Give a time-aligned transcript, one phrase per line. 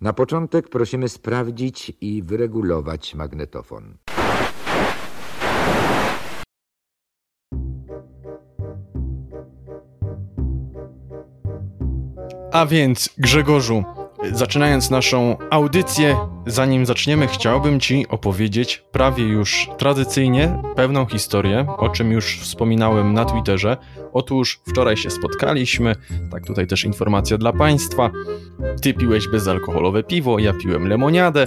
[0.00, 3.96] Na początek prosimy sprawdzić i wyregulować magnetofon.
[12.52, 13.84] A więc, Grzegorzu,
[14.32, 16.16] zaczynając naszą audycję,
[16.46, 23.24] zanim zaczniemy, chciałbym Ci opowiedzieć prawie już tradycyjnie pewną historię, o czym już wspominałem na
[23.24, 23.76] Twitterze.
[24.12, 25.96] Otóż wczoraj się spotkaliśmy,
[26.30, 28.10] tak tutaj też informacja dla Państwa.
[28.82, 31.46] Ty piłeś bezalkoholowe piwo, ja piłem lemoniadę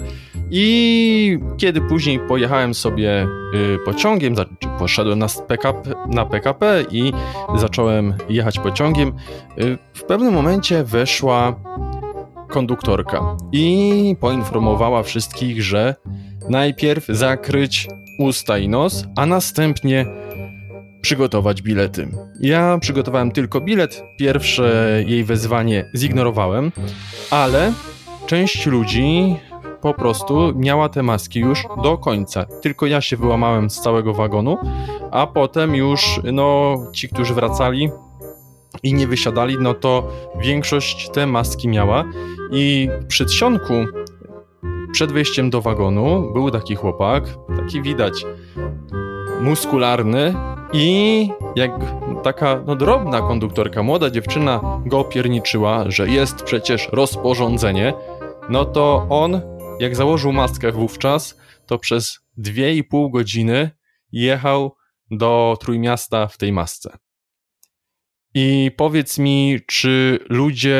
[0.51, 4.35] i kiedy później pojechałem sobie y, pociągiem,
[4.79, 7.13] poszedłem na PKP, na PKP i
[7.55, 9.13] zacząłem jechać pociągiem,
[9.57, 11.55] y, w pewnym momencie weszła
[12.53, 15.95] konduktorka i poinformowała wszystkich, że
[16.49, 17.87] najpierw zakryć
[18.19, 20.05] usta i nos, a następnie
[21.01, 22.07] przygotować bilety.
[22.41, 26.71] Ja przygotowałem tylko bilet, pierwsze jej wezwanie zignorowałem,
[27.31, 27.73] ale
[28.25, 29.35] część ludzi
[29.81, 32.45] po prostu miała te maski już do końca.
[32.61, 34.57] Tylko ja się wyłamałem z całego wagonu,
[35.11, 37.89] a potem już no ci, którzy wracali
[38.83, 40.07] i nie wysiadali, no to
[40.39, 42.05] większość te maski miała
[42.51, 43.73] i przy trzionku
[44.91, 47.23] przed wejściem do wagonu był taki chłopak,
[47.57, 48.25] taki widać
[49.41, 50.35] muskularny
[50.73, 51.71] i jak
[52.23, 57.93] taka no, drobna konduktorka, młoda dziewczyna go opierniczyła, że jest przecież rozporządzenie,
[58.49, 59.41] no to on,
[59.79, 63.71] jak założył maskę wówczas, to przez dwie i pół godziny
[64.11, 64.75] jechał
[65.11, 66.97] do Trójmiasta w tej masce.
[68.33, 70.79] I powiedz mi, czy ludzie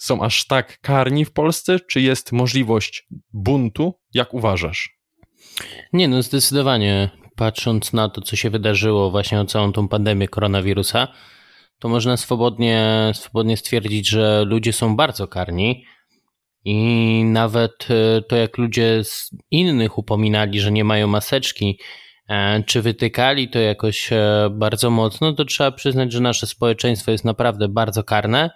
[0.00, 3.94] są aż tak karni w Polsce, czy jest możliwość buntu?
[4.14, 4.98] Jak uważasz?
[5.92, 7.10] Nie, no zdecydowanie.
[7.36, 11.08] Patrząc na to, co się wydarzyło właśnie o całą tą pandemię koronawirusa,
[11.78, 15.84] to można swobodnie, swobodnie stwierdzić, że ludzie są bardzo karni.
[16.64, 21.78] I nawet e, to, jak ludzie z innych upominali, że nie mają maseczki,
[22.66, 27.68] czy wytykali to jakoś e, bardzo mocno, to trzeba przyznać, że nasze społeczeństwo jest naprawdę
[27.68, 28.50] bardzo karne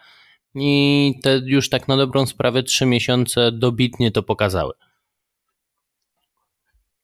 [0.54, 4.72] i te już tak na dobrą sprawę trzy miesiące dobitnie to pokazały.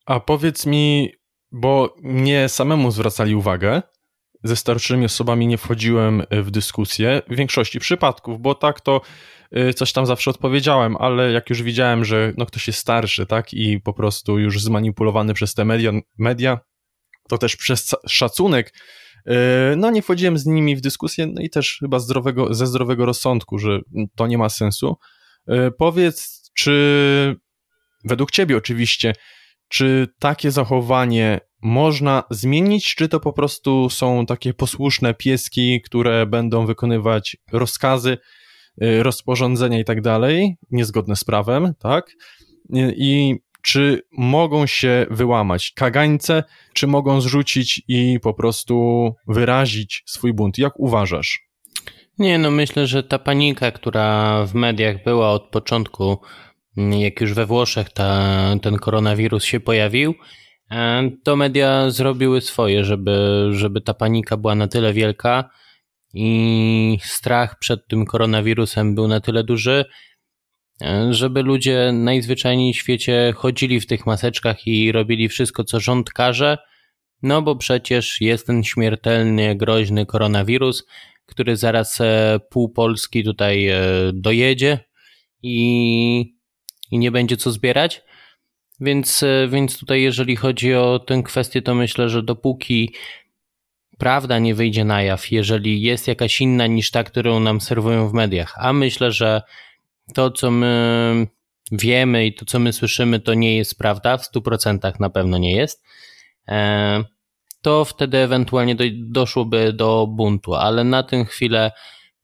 [0.07, 1.13] A powiedz mi,
[1.53, 3.83] bo mnie samemu zwracali uwagę,
[4.45, 9.01] ze starszymi osobami nie wchodziłem w dyskusję w większości przypadków, bo tak to
[9.75, 13.81] coś tam zawsze odpowiedziałem, ale jak już widziałem, że no ktoś jest starszy, tak, i
[13.81, 16.59] po prostu już zmanipulowany przez te media, media
[17.29, 18.73] to też przez szacunek
[19.27, 23.07] E, no nie wchodziłem z nimi w dyskusję, no i też chyba zdrowego, ze zdrowego
[23.07, 23.81] rozsądku, że
[24.17, 24.97] to nie ma sensu.
[25.49, 27.37] E, powiedz, czy
[28.05, 29.13] według ciebie oczywiście,
[29.69, 36.67] czy takie zachowanie można zmienić, czy to po prostu są takie posłuszne pieski, które będą
[36.67, 38.19] wykonywać rozkazy,
[38.81, 42.11] rozporządzenia i tak dalej, niezgodne z prawem, tak?
[42.97, 50.59] I czy mogą się wyłamać kagańce, czy mogą zrzucić i po prostu wyrazić swój bunt?
[50.59, 51.49] Jak uważasz?
[52.19, 56.19] Nie, no myślę, że ta panika, która w mediach była od początku,
[56.77, 60.15] jak już we Włoszech ta, ten koronawirus się pojawił,
[60.71, 65.51] e, to media zrobiły swoje, żeby, żeby ta panika była na tyle wielka
[66.15, 69.85] i strach przed tym koronawirusem był na tyle duży,
[71.11, 76.59] żeby ludzie najzwyczajniej w świecie chodzili w tych maseczkach i robili wszystko, co rząd każe,
[77.23, 80.87] no bo przecież jest ten śmiertelnie groźny koronawirus,
[81.27, 83.81] który zaraz e, pół Polski tutaj e,
[84.15, 84.79] dojedzie
[85.43, 86.37] i,
[86.91, 88.03] i nie będzie co zbierać.
[88.81, 92.95] Więc, e, więc tutaj, jeżeli chodzi o tę kwestię, to myślę, że dopóki
[93.99, 98.13] prawda nie wyjdzie na jaw, jeżeli jest jakaś inna niż ta, którą nam serwują w
[98.13, 99.43] mediach, a myślę, że
[100.15, 101.27] to, co my
[101.73, 105.57] wiemy i to, co my słyszymy, to nie jest prawda, w 100% na pewno nie
[105.57, 105.85] jest,
[106.49, 107.05] e,
[107.63, 111.73] to wtedy ewentualnie do, doszłoby do buntu, ale na tę chwilę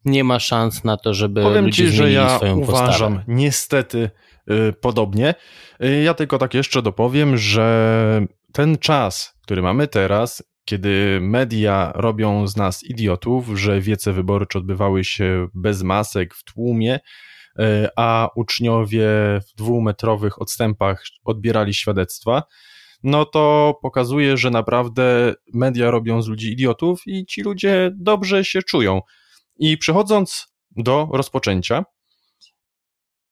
[0.05, 3.25] nie ma szans na to, żeby Powiem ludzie ci, że ja swoją uważam postawę.
[3.29, 4.11] niestety
[4.51, 5.35] y, podobnie.
[5.85, 12.47] Y, ja tylko tak jeszcze dopowiem, że ten czas, który mamy teraz, kiedy media robią
[12.47, 17.01] z nas idiotów, że wiece wyborcze odbywały się bez masek w tłumie,
[17.59, 19.09] E, a uczniowie
[19.49, 22.43] w dwumetrowych odstępach odbierali świadectwa,
[23.03, 28.63] no to pokazuje, że naprawdę media robią z ludzi idiotów i ci ludzie dobrze się
[28.63, 29.01] czują.
[29.59, 31.85] I przechodząc do rozpoczęcia,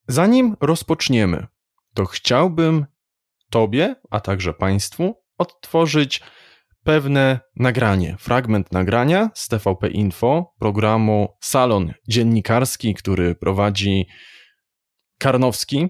[0.08, 1.46] zanim rozpoczniemy,
[1.94, 2.86] to chciałbym
[3.50, 6.22] Tobie, a także Państwu odtworzyć
[6.86, 14.06] pewne nagranie, fragment nagrania z TVP Info, programu Salon Dziennikarski, który prowadzi
[15.18, 15.88] Karnowski,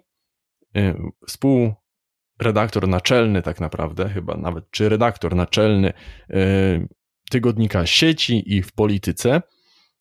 [0.77, 0.95] y,
[1.29, 5.93] współredaktor naczelny tak naprawdę, chyba nawet, czy redaktor naczelny
[6.31, 6.89] y,
[7.31, 9.43] tygodnika sieci i w polityce.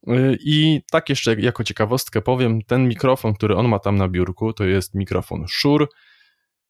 [0.07, 4.53] Y, I tak jeszcze jako ciekawostkę powiem, ten mikrofon, który on ma tam na biurku,
[4.53, 5.85] to jest mikrofon Shure,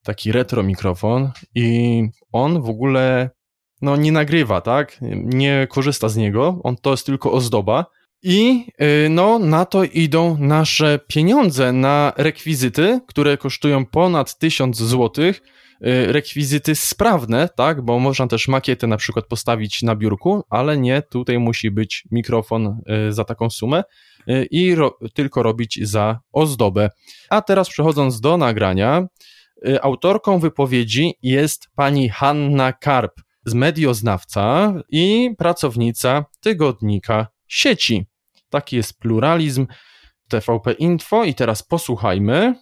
[0.03, 2.01] taki retro mikrofon i
[2.31, 3.29] on w ogóle
[3.81, 4.97] no, nie nagrywa, tak?
[5.25, 7.85] Nie korzysta z niego, on to jest tylko ozdoba.
[8.23, 8.67] I
[9.05, 15.41] y, no, na to idą nasze pieniądze na rekwizyty, które kosztują ponad 1000 złotych
[15.81, 21.01] Y, rekwizyty sprawne, tak, bo można też makietę na przykład postawić na biurku, ale nie,
[21.01, 23.83] tutaj musi być mikrofon y, za taką sumę
[24.51, 26.89] i ro tylko robić za ozdobę.
[27.29, 29.07] A teraz przechodząc do nagrania,
[29.81, 38.05] autorką wypowiedzi jest pani Hanna Karp, z medioznawca i pracownica tygodnika sieci.
[38.49, 39.67] Taki jest pluralizm
[40.27, 42.55] TVP Info i teraz posłuchajmy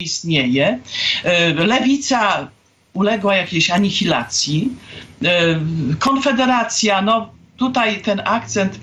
[0.00, 0.78] istnieje.
[1.24, 2.48] E, lewica
[2.92, 4.68] uległa jakiejś anihilacji.
[5.24, 5.60] E,
[5.98, 8.80] konfederacja, no tutaj ten akcent,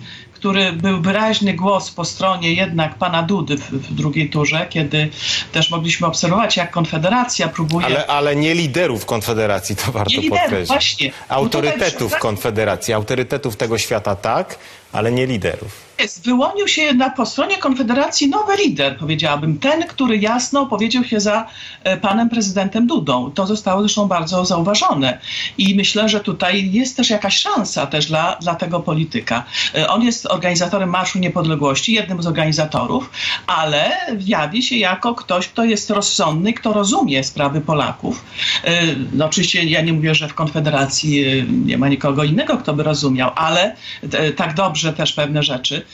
[0.48, 5.10] który był wyraźny głos po stronie jednak pana Dudy w, w drugiej turze, kiedy
[5.52, 7.86] też mogliśmy obserwować, jak Konfederacja próbuje...
[7.86, 10.68] Ale, ale nie liderów Konfederacji, to warto nie liderów, podkreślić.
[10.68, 11.12] właśnie.
[11.30, 14.58] Autorytetów no Konfederacji, autorytetów tego świata tak,
[14.92, 16.26] ale nie liderów jest.
[16.26, 19.60] Wyłonił się na, po stronie Konfederacji nowy lider, powiedziałabym.
[19.60, 21.48] Ten, który jasno opowiedział się za
[21.84, 23.32] e, panem prezydentem Dudą.
[23.32, 25.20] To zostało zresztą bardzo zauważone.
[25.58, 29.44] I myślę, że tutaj jest też jakaś szansa też dla, dla tego polityka.
[29.76, 33.10] E, on jest organizatorem Marszu Niepodległości, jednym z organizatorów,
[33.48, 33.92] ale
[34.26, 38.26] jawi się jako ktoś, kto jest rozsądny, kto rozumie sprawy Polaków.
[38.64, 38.82] E,
[39.14, 41.26] no oczywiście ja nie mówię, że w Konfederacji
[41.66, 43.76] nie ma nikogo innego, kto by rozumiał, ale
[44.36, 45.87] tak dobrze też pewne rzeczy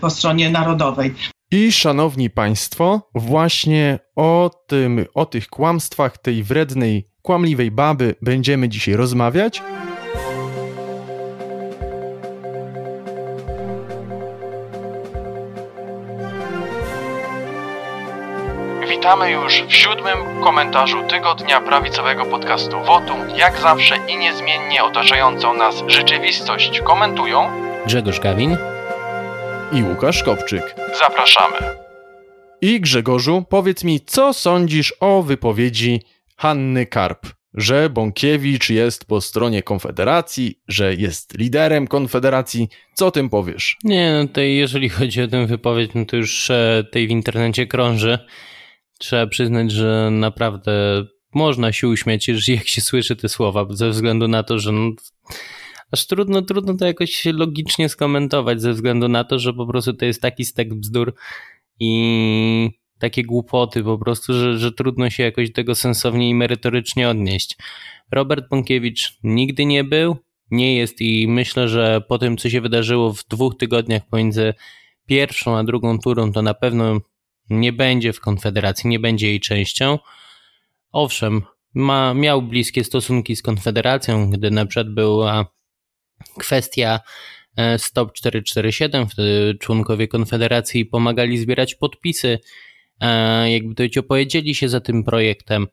[0.00, 1.14] po stronie narodowej.
[1.50, 8.94] I szanowni państwo, właśnie o tym, o tych kłamstwach tej wrednej, kłamliwej baby będziemy dzisiaj
[8.94, 9.62] rozmawiać.
[18.88, 23.18] Witamy już w siódmym komentarzu tygodnia prawicowego podcastu Wotum.
[23.36, 27.50] Jak zawsze i niezmiennie otaczającą nas rzeczywistość komentują
[27.86, 28.56] Grzegorz Gawin
[29.72, 30.74] i Łukasz Kopczyk.
[30.98, 31.56] Zapraszamy.
[32.60, 36.00] I Grzegorzu, powiedz mi, co sądzisz o wypowiedzi
[36.36, 42.68] Hanny Karp, że Bąkiewicz jest po stronie Konfederacji, że jest liderem Konfederacji.
[42.94, 43.76] Co o tym powiesz?
[43.84, 47.66] Nie, no to jeżeli chodzi o tę wypowiedź, no to już e, tej w internecie
[47.66, 48.18] krąży.
[48.98, 51.04] Trzeba przyznać, że naprawdę
[51.34, 54.90] można się uśmiać, jak się słyszy te słowa, ze względu na to, że no,
[55.92, 60.04] aż trudno, trudno to jakoś logicznie skomentować ze względu na to, że po prostu to
[60.04, 61.14] jest taki stek bzdur
[61.80, 67.56] i takie głupoty po prostu, że, że trudno się jakoś tego sensownie i merytorycznie odnieść.
[68.12, 70.16] Robert Bąkiewicz nigdy nie był,
[70.50, 74.54] nie jest i myślę, że po tym, co się wydarzyło w dwóch tygodniach pomiędzy
[75.06, 77.00] pierwszą a drugą turą, to na pewno
[77.50, 79.98] nie będzie w Konfederacji, nie będzie jej częścią.
[80.92, 81.42] Owszem,
[81.74, 85.46] ma, miał bliskie stosunki z Konfederacją, gdy na przykład była
[86.38, 87.00] Kwestia
[87.56, 92.38] e, Stop 447, wtedy członkowie Konfederacji pomagali zbierać podpisy,
[93.00, 95.66] e, jakby to powiedzieć, opowiedzieli się za tym projektem.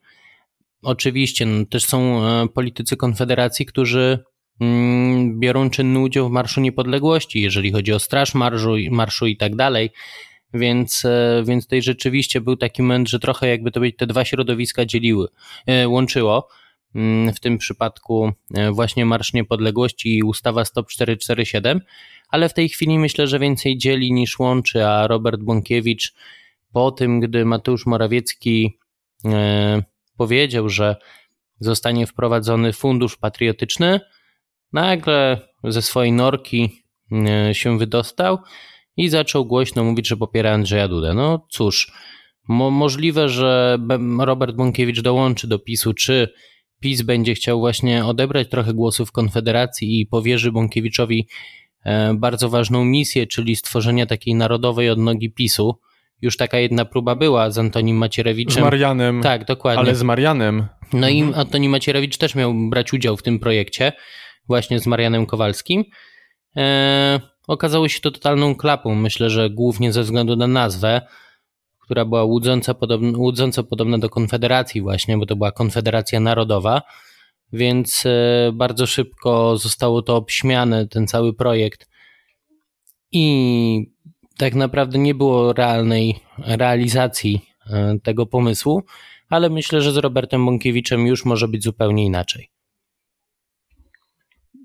[0.81, 4.19] Oczywiście no, też są e, politycy Konfederacji, którzy
[4.61, 9.55] mm, biorą czynny udział w Marszu Niepodległości, jeżeli chodzi o Straż Marszu, marszu i tak
[9.55, 9.89] dalej.
[10.53, 11.03] Więc,
[11.43, 15.27] więc tutaj rzeczywiście był taki moment, że trochę jakby to być te dwa środowiska dzieliły,
[15.87, 16.47] łączyło.
[16.95, 21.81] Mm, w tym przypadku e, właśnie Marsz Niepodległości i ustawa Stop 447,
[22.29, 26.13] ale w tej chwili myślę, że więcej dzieli niż łączy, a Robert Bąkiewicz
[26.73, 28.79] po tym, gdy Mateusz Morawiecki
[29.25, 29.83] e,
[30.17, 30.95] powiedział, że
[31.59, 33.99] zostanie wprowadzony fundusz patriotyczny,
[34.73, 38.37] nagle ze swojej norki e, się wydostał
[38.97, 41.13] i zaczął głośno mówić, że popiera Andrzeja Dudę.
[41.13, 41.91] No cóż,
[42.47, 43.77] mo możliwe, że
[44.19, 46.33] Robert Bąkiewicz dołączy do PiSu, czy
[46.85, 51.27] PiS będzie chciał właśnie odebrać trochę głosów Konfederacji i powierzy Bąkiewiczowi
[51.83, 55.79] e, bardzo ważną misję, czyli stworzenia takiej narodowej odnogi PiSu.
[56.21, 58.63] Już taka jedna próba była z Antonim Macierewiczem.
[58.63, 59.21] Z Marianem.
[59.21, 59.79] Tak, dokładnie.
[59.79, 60.67] Ale z Marianem.
[60.93, 61.13] No mhm.
[61.13, 63.91] i Antoni Macierewicz też miał brać udział w tym projekcie,
[64.47, 65.83] właśnie z Marianem Kowalskim.
[66.57, 68.95] E, okazało się to totalną klapą.
[68.95, 71.01] Myślę, że głównie ze względu na nazwę
[71.85, 76.81] która była łudząco podobna, łudząco podobna do Konfederacji właśnie, bo to była Konfederacja Narodowa,
[77.53, 81.89] więc e, bardzo szybko zostało to obśmiane, ten cały projekt
[83.11, 83.95] i
[84.37, 87.41] tak naprawdę nie było realnej realizacji
[88.03, 88.83] tego pomysłu,
[89.29, 92.49] ale myślę, że z Robertem Bąkiewiczem już może być zupełnie inaczej.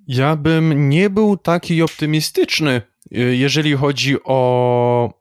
[0.07, 5.21] Ja bym nie był taki optymistyczny, jeżeli chodzi o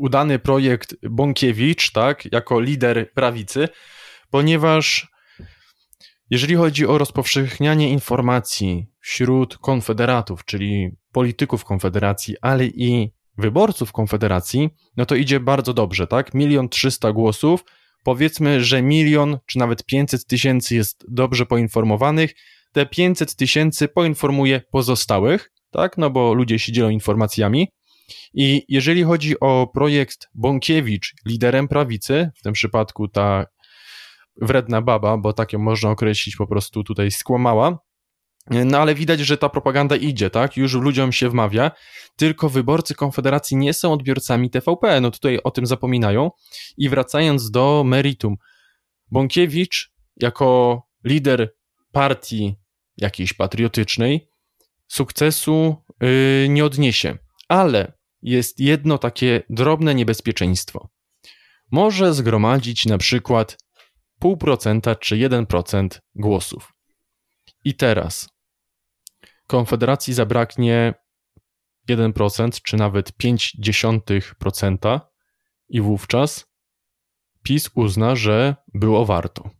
[0.00, 3.68] udany projekt Bąkiewicz, tak, jako lider prawicy,
[4.30, 5.08] ponieważ
[6.30, 15.06] jeżeli chodzi o rozpowszechnianie informacji wśród konfederatów, czyli polityków konfederacji, ale i wyborców konfederacji, no
[15.06, 16.34] to idzie bardzo dobrze, tak?
[16.34, 17.64] Milion trzysta głosów,
[18.04, 22.34] powiedzmy, że milion czy nawet pięćset tysięcy jest dobrze poinformowanych,
[22.72, 25.98] te 500 tysięcy poinformuje pozostałych, tak?
[25.98, 27.68] No bo ludzie się dzielą informacjami.
[28.34, 33.46] I jeżeli chodzi o projekt Bąkiewicz, liderem prawicy, w tym przypadku ta
[34.40, 37.78] wredna baba, bo tak ją można określić, po prostu tutaj skłamała.
[38.50, 40.56] No ale widać, że ta propaganda idzie, tak?
[40.56, 41.70] Już ludziom się wmawia,
[42.16, 46.30] tylko wyborcy Konfederacji nie są odbiorcami TVP, no tutaj o tym zapominają.
[46.76, 48.36] I wracając do meritum,
[49.10, 51.54] Bąkiewicz jako lider
[51.92, 52.56] partii
[52.96, 54.28] jakiejś patriotycznej
[54.88, 60.88] sukcesu yy, nie odniesie, ale jest jedno takie drobne niebezpieczeństwo.
[61.70, 63.58] Może zgromadzić na przykład
[64.22, 66.72] 0,5% czy 1% głosów.
[67.64, 68.28] I teraz
[69.46, 70.94] Konfederacji zabraknie
[71.88, 75.00] 1% czy nawet 0,5%
[75.68, 76.46] i wówczas
[77.42, 79.50] PiS uzna, że było warto.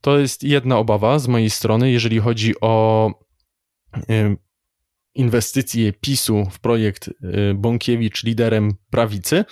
[0.00, 3.10] To jest jedna obawa z mojej strony, jeżeli chodzi o
[5.14, 9.44] inwestycje PiSu w projekt y, Bąkiewicz liderem prawicy,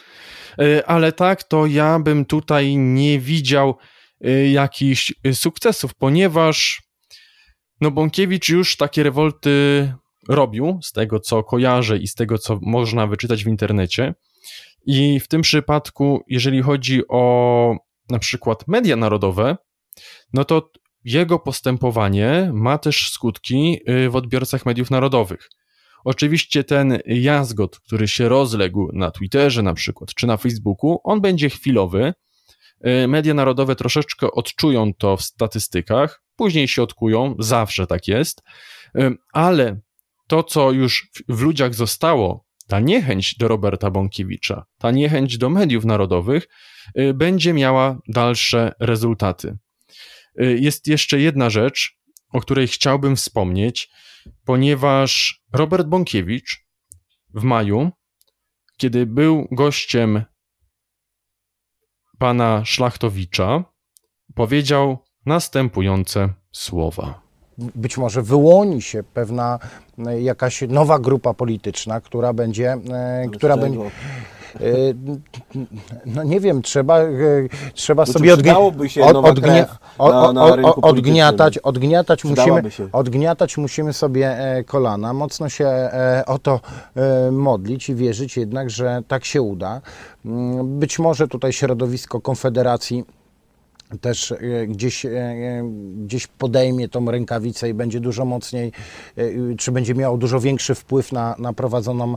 [0.61, 3.77] y, ale tak, to ja bym tutaj nie widział
[4.27, 6.83] y, jakichś sukcesów, ponieważ
[7.81, 9.93] no Bąkiewicz już takie rewolty
[10.29, 14.15] robił, z tego co kojarzę i z tego co można wyczytać w internecie.
[14.87, 17.77] I w tym przypadku, jeżeli chodzi o
[18.11, 19.57] na przykład media narodowe,
[20.33, 20.71] no to
[21.05, 25.49] jego postępowanie ma też skutki y, w odbiorcach mediów narodowych.
[26.05, 31.51] Oczywiście ten jazgot, który się rozległ na Twitterze na przykład, czy na Facebooku, on będzie
[31.51, 32.13] chwilowy.
[33.05, 38.43] Y, media narodowe troszeczkę odczują to w statystykach, później się odkują, zawsze tak jest,
[38.99, 39.81] y, ale
[40.27, 45.85] to, co już w ludziach zostało, ta niechęć do Roberta Bąkiewicza, ta niechęć do mediów
[45.85, 46.49] narodowych,
[47.15, 49.59] będzie miała dalsze rezultaty.
[50.41, 51.99] Y, jest jeszcze jedna rzecz,
[52.33, 53.91] o której chciałbym wspomnieć,
[54.45, 56.67] ponieważ Robert Bąkiewicz
[57.35, 57.91] w maju,
[58.77, 60.25] kiedy był gościem
[62.19, 63.65] pana Szlachtowicza,
[64.35, 67.23] powiedział następujące słowa.
[67.59, 69.59] Być może wyłoni się pewna
[70.21, 73.91] jakaś nowa grupa polityczna, która będzie, e, która będzie
[76.07, 78.55] no nie wiem, trzeba, y, trzeba no sobie odgnia
[78.87, 79.67] się od, odgnia
[79.99, 86.61] na, na odgniatać, odgniatać musimy, odgniatać musimy sobie e, kolana, mocno się e, o to
[86.97, 89.81] e, modlić i wierzyć jednak, że tak się uda.
[90.25, 93.05] Mm, być może tutaj środowisko Konfederacji
[94.01, 95.63] też e, gdzieś, e, e,
[96.05, 98.73] gdzieś podejmie tą rękawicę i będzie dużo mocniej,
[99.59, 102.15] czy będzie miało dużo większy wpływ na, na, prowadzoną,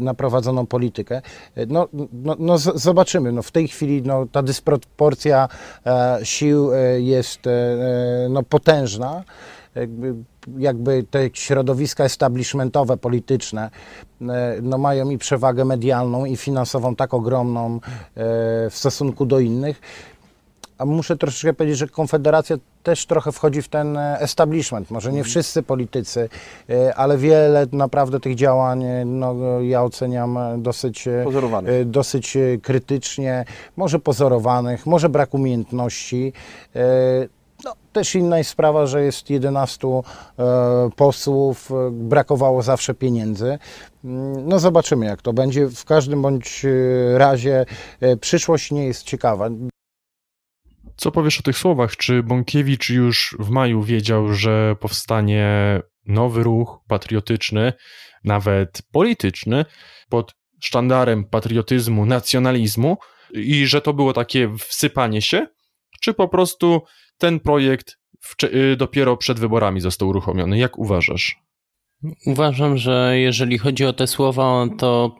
[0.00, 1.22] na prowadzoną politykę.
[1.68, 3.32] No, no, no zobaczymy.
[3.32, 5.48] No w tej chwili no, ta dysproporcja
[6.22, 7.40] sił jest
[8.30, 9.24] no, potężna.
[10.58, 13.70] Jakby te środowiska establishmentowe, polityczne,
[14.62, 17.80] no mają i przewagę medialną i finansową tak ogromną
[18.70, 19.80] w stosunku do innych,
[20.78, 24.90] a muszę troszeczkę powiedzieć, że Konfederacja też trochę wchodzi w ten e, establishment.
[24.90, 25.30] Może nie mhm.
[25.30, 26.28] wszyscy politycy,
[26.70, 31.08] e, ale wiele naprawdę tych działań e, no, ja oceniam dosyć,
[31.84, 33.44] dosyć krytycznie,
[33.76, 36.32] może pozorowanych, może brak umiejętności.
[37.64, 39.88] No, też inna jest sprawa, że jest 11
[40.96, 43.58] posłów, brakowało zawsze pieniędzy.
[44.04, 45.66] Mm, no zobaczymy jak to będzie.
[45.66, 46.66] W każdym bądź
[47.14, 47.66] razie
[48.20, 49.48] przyszłość nie jest ciekawa.
[50.98, 51.96] Co powiesz o tych słowach?
[51.96, 57.72] Czy Bąkiewicz już w maju wiedział, że powstanie nowy ruch patriotyczny,
[58.24, 59.64] nawet polityczny,
[60.08, 62.96] pod sztandarem patriotyzmu, nacjonalizmu
[63.34, 65.46] i że to było takie wsypanie się?
[66.00, 66.82] Czy po prostu
[67.18, 67.98] ten projekt
[68.44, 70.58] y, dopiero przed wyborami został uruchomiony?
[70.58, 71.36] Jak uważasz?
[72.26, 75.16] Uważam, że jeżeli chodzi o te słowa, to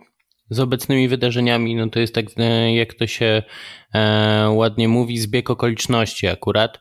[0.50, 3.42] z obecnymi wydarzeniami, no to jest tak, e, jak to się
[3.94, 6.80] e, ładnie mówi, zbieg okoliczności akurat.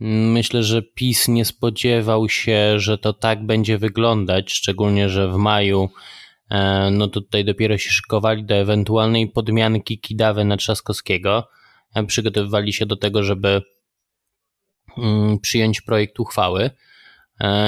[0.00, 5.88] Myślę, że PiS nie spodziewał się, że to tak będzie wyglądać, szczególnie, że w maju
[6.50, 11.48] e, no to tutaj dopiero się szykowali do ewentualnej podmianki Kidawy na Trzaskowskiego.
[12.06, 13.62] Przygotowywali się do tego, żeby
[14.98, 16.70] mm, przyjąć projekt uchwały.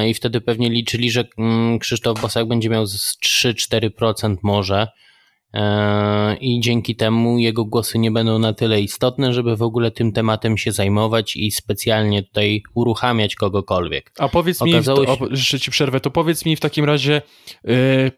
[0.08, 4.88] I wtedy pewnie liczyli, że mm, Krzysztof Bosak będzie miał z 3-4% może
[6.40, 10.58] i dzięki temu jego głosy nie będą na tyle istotne, żeby w ogóle tym tematem
[10.58, 14.12] się zajmować i specjalnie tutaj uruchamiać kogokolwiek.
[14.18, 14.94] A powiedz mi, się...
[15.30, 17.22] jeszcze ci przerwę, to powiedz mi w takim razie,
[17.64, 18.12] yy,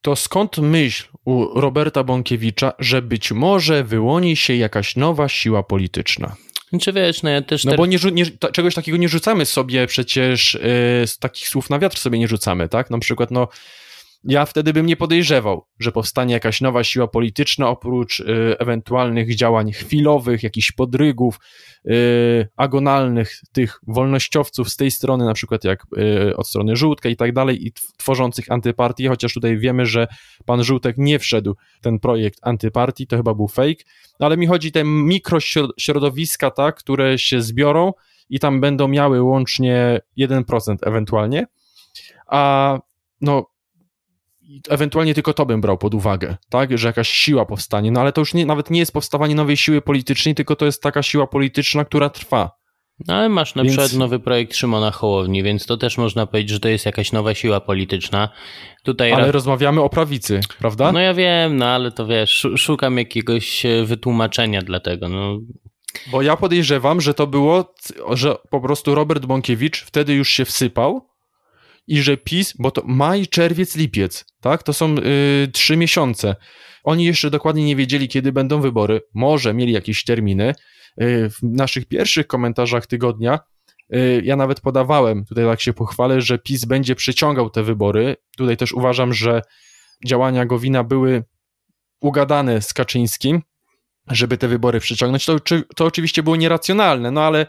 [0.00, 6.36] to skąd myśl u Roberta Bąkiewicza, że być może wyłoni się jakaś nowa siła polityczna?
[6.80, 7.64] Czy wiesz, no ja też...
[7.64, 11.98] No bo nie, nie, czegoś takiego nie rzucamy sobie przecież, yy, takich słów na wiatr
[11.98, 12.90] sobie nie rzucamy, tak?
[12.90, 13.48] Na przykład, no
[14.24, 19.72] ja wtedy bym nie podejrzewał, że powstanie jakaś nowa siła polityczna oprócz y, ewentualnych działań
[19.72, 21.38] chwilowych, jakichś podrygów,
[21.86, 25.86] y, agonalnych tych wolnościowców z tej strony, na przykład jak
[26.30, 30.06] y, od strony Żółtka i tak dalej, i tworzących antypartii, chociaż tutaj wiemy, że
[30.46, 33.84] pan Żółtek nie wszedł ten projekt antypartii, to chyba był fake,
[34.18, 37.92] ale mi chodzi te mikrośrodowiska, tak, które się zbiorą
[38.28, 41.46] i tam będą miały łącznie 1% ewentualnie,
[42.26, 42.78] a
[43.20, 43.51] no
[44.68, 48.20] ewentualnie tylko to bym brał pod uwagę, tak, że jakaś siła powstanie, no ale to
[48.20, 51.84] już nie, nawet nie jest powstawanie nowej siły politycznej, tylko to jest taka siła polityczna,
[51.84, 52.62] która trwa.
[53.08, 53.76] No ale masz na więc...
[53.76, 57.34] przykład nowy projekt Szymona Hołowni, więc to też można powiedzieć, że to jest jakaś nowa
[57.34, 58.28] siła polityczna.
[58.84, 60.92] Tutaj ale rozmawiamy o prawicy, prawda?
[60.92, 65.38] No ja wiem, no ale to wiesz, szukam jakiegoś e, wytłumaczenia dla tego, no.
[66.10, 67.74] Bo ja podejrzewam, że to było,
[68.10, 71.11] że po prostu Robert Bąkiewicz wtedy już się wsypał,
[71.86, 74.62] i że PiS, bo to maj, czerwiec, lipiec, tak?
[74.62, 76.36] To są y, trzy miesiące.
[76.84, 79.00] Oni jeszcze dokładnie nie wiedzieli, kiedy będą wybory.
[79.14, 80.54] Może mieli jakieś terminy.
[81.02, 83.40] Y, w naszych pierwszych komentarzach tygodnia
[83.94, 88.16] y, ja nawet podawałem, tutaj tak się pochwalę, że PiS będzie przyciągał te wybory.
[88.36, 89.42] Tutaj też uważam, że
[90.06, 91.24] działania Gowina były
[92.00, 93.42] ugadane z Kaczyńskim,
[94.08, 95.24] żeby te wybory przyciągnąć.
[95.24, 95.36] To,
[95.76, 97.46] to oczywiście było nieracjonalne, no ale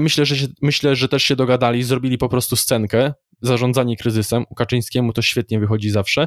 [0.00, 4.44] myślę, że się, myślę, że też się dogadali, zrobili po prostu scenkę zarządzanie kryzysem.
[4.50, 6.26] U Kaczyńskiemu to świetnie wychodzi zawsze.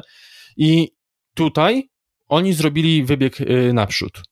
[0.56, 0.88] I
[1.34, 1.90] tutaj
[2.28, 4.22] oni zrobili wybieg y, naprzód.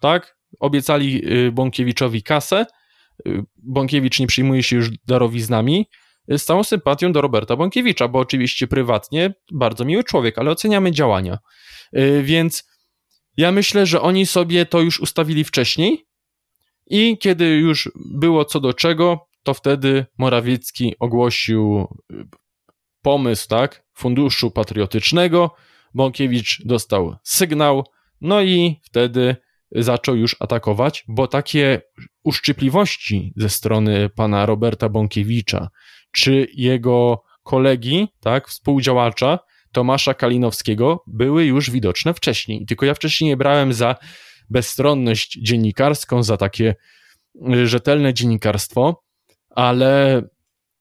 [0.00, 0.36] Tak?
[0.60, 2.66] Obiecali y, Bąkiewiczowi kasę.
[3.56, 5.86] Bąkiewicz nie przyjmuje się już darowiznami.
[6.28, 11.38] Z całą sympatią do Roberta Bąkiewicza, bo oczywiście prywatnie bardzo miły człowiek, ale oceniamy działania.
[12.22, 12.64] Więc
[13.36, 16.06] ja myślę, że oni sobie to już ustawili wcześniej
[16.86, 22.24] i kiedy już było co do czego, to wtedy Morawiecki ogłosił y,
[23.02, 25.50] pomysł, tak, funduszu patriotycznego,
[25.94, 27.84] Bąkiewicz dostał sygnał,
[28.20, 29.36] no i wtedy
[29.72, 31.82] zaczął już atakować, bo takie
[32.24, 35.68] uszczypliwości ze strony pana Roberta Bąkiewicza,
[36.12, 39.38] czy jego kolegi, tak, współdziałacza
[39.72, 42.66] Tomasza Kalinowskiego były już widoczne wcześniej.
[42.66, 43.96] Tylko ja wcześniej nie brałem za
[44.52, 46.74] bezstronność dziennikarską, za takie
[47.54, 49.02] y, rzetelne dziennikarstwo,
[49.50, 50.22] ale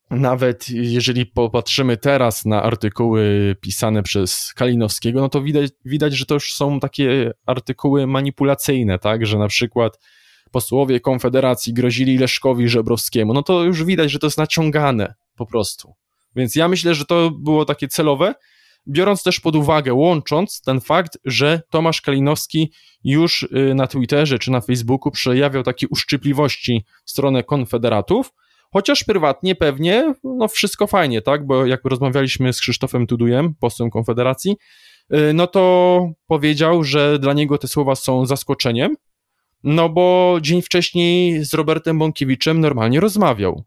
[0.10, 6.34] nawet jeżeli popatrzymy teraz na artykuły pisane przez Kalinowskiego, no to widać, widać, że to
[6.34, 10.00] już są takie artykuły manipulacyjne, tak, że na przykład
[10.52, 15.94] posłowie Konfederacji grozili Leszkowi Żebrowskiemu, no to już widać, że to jest naciągane po prostu.
[16.36, 18.34] Więc ja myślę, że to było takie celowe,
[18.88, 22.72] biorąc też pod uwagę, łącząc ten fakt, że Tomasz Kalinowski
[23.04, 28.32] już y, na Twitterze czy na Facebooku przejawiał takie uszczypliwości w stronę konfederatów,
[28.74, 31.46] Chociaż prywatnie pewnie, no wszystko fajnie, tak?
[31.46, 34.56] Bo jak rozmawialiśmy z Krzysztofem Tudujem, posłem Konfederacji,
[35.14, 38.96] y, no to powiedział, że dla niego te słowa są zaskoczeniem,
[39.64, 43.64] no bo dzień wcześniej z Robertem Bąkiewiczem normalnie rozmawiał.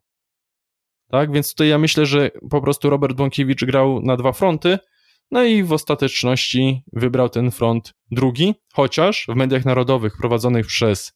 [1.10, 4.78] Tak, więc tutaj ja myślę, że po prostu Robert Bąkiewicz grał na dwa fronty,
[5.34, 11.12] no i w ostateczności wybrał ten front drugi, chociaż w mediach narodowych prowadzonych przez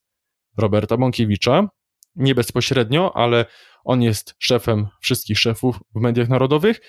[0.57, 1.69] Roberta Bąkiewicza,
[2.17, 3.47] nie bezpośrednio, ale
[3.85, 6.81] on jest szefem wszystkich szefów w mediach narodowych,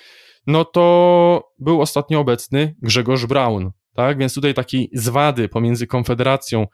[0.47, 4.17] no to był ostatnio obecny Grzegorz Braun, tak?
[4.17, 6.67] Więc tutaj takiej zwady pomiędzy Konfederacją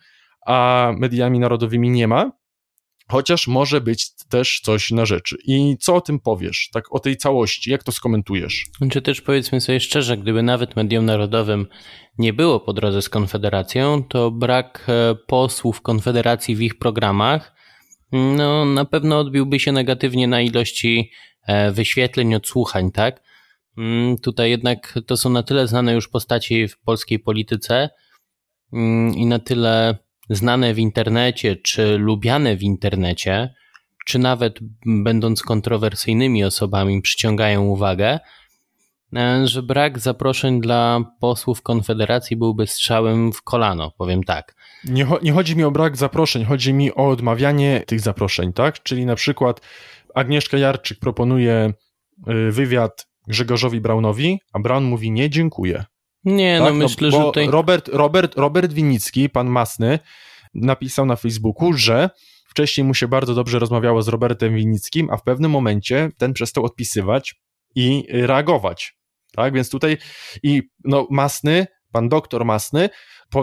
[0.46, 2.32] a mediami narodowymi nie ma,
[3.08, 5.38] chociaż może być też coś na rzeczy.
[5.46, 8.66] I co o tym powiesz, tak o tej całości, jak to skomentujesz?
[8.92, 11.68] Czy też powiedzmy sobie szczerze, gdyby nawet mediom narodowym
[12.18, 17.56] nie było po drodze z Konfederacją, to brak e, posłów Konfederacji w ich programach
[18.12, 21.12] no na pewno odbiłby się negatywnie na ilości
[21.48, 23.24] e, wyświetleń, odsłuchań, tak?
[23.78, 27.90] Mm, tutaj jednak to są na tyle znane już postaci w polskiej polityce
[28.74, 29.98] mm, i na tyle
[30.30, 33.54] znane w internecie, czy lubiane w internecie,
[34.06, 38.20] czy nawet będąc kontrowersyjnymi osobami przyciągają uwagę,
[39.16, 44.56] e, że brak zaproszeń dla posłów Konfederacji byłby strzałem w kolano, powiem tak.
[44.84, 48.84] Nie, nie chodzi mi o brak zaproszeń, chodzi mi o odmawianie tych zaproszeń, tak?
[48.84, 49.62] Czyli na przykład
[50.16, 51.74] Agnieszka Jarczyk proponuje
[52.30, 55.86] y, wywiad Grzegorzowi Braunowi, a Braun mówi nie, dziękuję.
[56.26, 56.74] Nie, no tak?
[56.74, 57.48] no myślę, no, że tutaj...
[57.48, 60.00] Robert, Robert, Robert Winicki, pan Masny,
[60.54, 62.10] napisał na Facebooku, że
[62.48, 66.66] wcześniej mu się bardzo dobrze rozmawiało z Robertem Winickim, a w pewnym momencie ten przestał
[66.66, 67.36] odpisywać
[67.76, 68.96] i reagować.
[69.36, 69.98] Tak, więc tutaj
[70.44, 72.90] i no, Masny, pan doktor Masny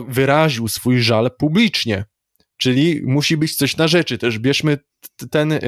[0.09, 2.05] wyraził swój żal publicznie,
[2.57, 4.18] czyli musi być coś na rzeczy.
[4.18, 4.79] Też bierzmy
[5.31, 5.61] ten y,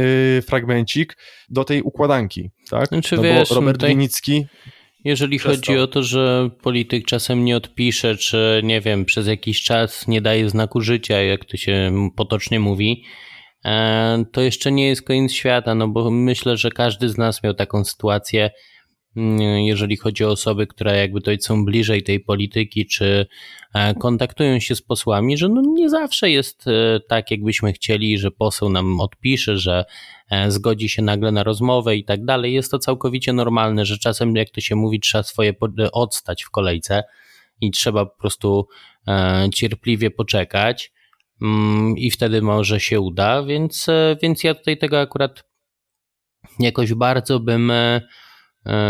[0.46, 1.16] fragmencik
[1.48, 2.88] do tej układanki, tak?
[2.88, 3.90] Znaczy, no wiesz, bo Robert tutaj...
[3.90, 4.46] Winicki
[5.04, 10.08] jeżeli chodzi o to, że polityk czasem nie odpisze, czy nie wiem, przez jakiś czas
[10.08, 13.04] nie daje znaku życia, jak to się potocznie mówi,
[13.64, 17.54] e, to jeszcze nie jest koniec świata, no bo myślę, że każdy z nas miał
[17.54, 18.50] taką sytuację,
[19.66, 23.26] jeżeli chodzi o osoby, które jakby to są bliżej tej polityki, czy
[23.74, 28.30] e, kontaktują się z posłami, że no nie zawsze jest e, tak, jakbyśmy chcieli, że
[28.30, 29.84] poseł nam odpisze, że
[30.30, 32.54] e, zgodzi się nagle na rozmowę i tak dalej.
[32.54, 35.54] Jest to całkowicie normalne, że czasem, jak to się mówi, trzeba swoje
[35.92, 37.02] odstać w kolejce
[37.60, 38.68] i trzeba po prostu
[39.54, 40.92] cierpliwie poczekać
[41.42, 43.86] mm, i wtedy może się uda, więc,
[44.22, 45.44] więc ja tutaj tego akurat
[46.58, 47.72] jakoś bardzo bym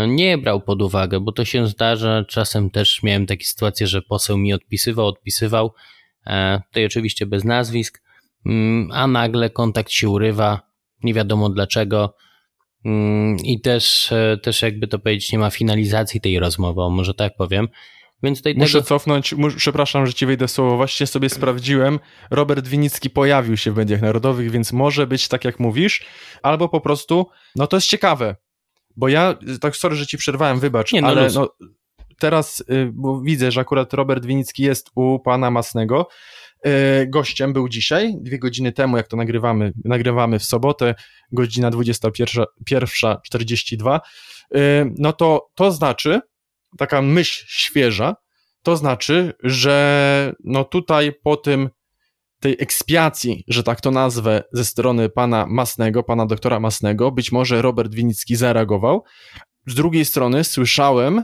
[0.07, 2.23] nie brał pod uwagę, bo to się zdarza.
[2.27, 5.73] Czasem też miałem takie sytuacje, że poseł mi odpisywał, odpisywał,
[6.27, 8.01] e, tutaj oczywiście bez nazwisk,
[8.45, 10.61] mm, a nagle kontakt się urywa,
[11.03, 12.15] nie wiadomo dlaczego.
[12.85, 17.35] Mm, I też, e, też jakby to powiedzieć, nie ma finalizacji tej rozmowy, może tak
[17.37, 17.67] powiem.
[18.23, 18.85] Więc tutaj Muszę tego...
[18.85, 20.75] cofnąć, przepraszam, że ci wejdę słowo.
[20.75, 21.99] Właśnie sobie sprawdziłem.
[22.31, 26.05] Robert Winicki pojawił się w mediach narodowych, więc może być tak, jak mówisz,
[26.43, 28.35] albo po prostu, no to jest ciekawe.
[28.97, 31.49] Bo ja, tak sorry, że ci przerwałem, wybacz, Nie, no ale no,
[32.19, 36.07] teraz y, bo widzę, że akurat Robert Winicki jest u pana Masnego.
[36.67, 40.95] Y, gościem był dzisiaj, dwie godziny temu, jak to nagrywamy, nagrywamy w sobotę,
[41.31, 43.99] godzina 21.42.
[44.55, 46.19] Y, no to to znaczy,
[46.77, 48.15] taka myśl świeża,
[48.63, 51.69] to znaczy, że no tutaj po tym
[52.45, 57.61] tej ekspiacji, że tak to nazwę, ze strony pana Masnego, pana doktora Masnego, być może
[57.61, 59.03] Robert Winicki zareagował.
[59.67, 61.23] Z drugiej strony słyszałem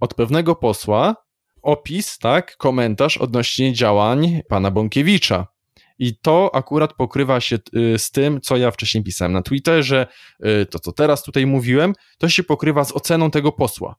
[0.00, 1.16] od pewnego posła
[1.62, 5.46] opis, tak, komentarz odnośnie działań pana Bąkiewicza.
[5.98, 10.06] I to akurat pokrywa się y, z tym, co ja wcześniej pisałem na Twitterze,
[10.46, 13.96] y, to co teraz tutaj mówiłem, to się pokrywa z oceną tego posła.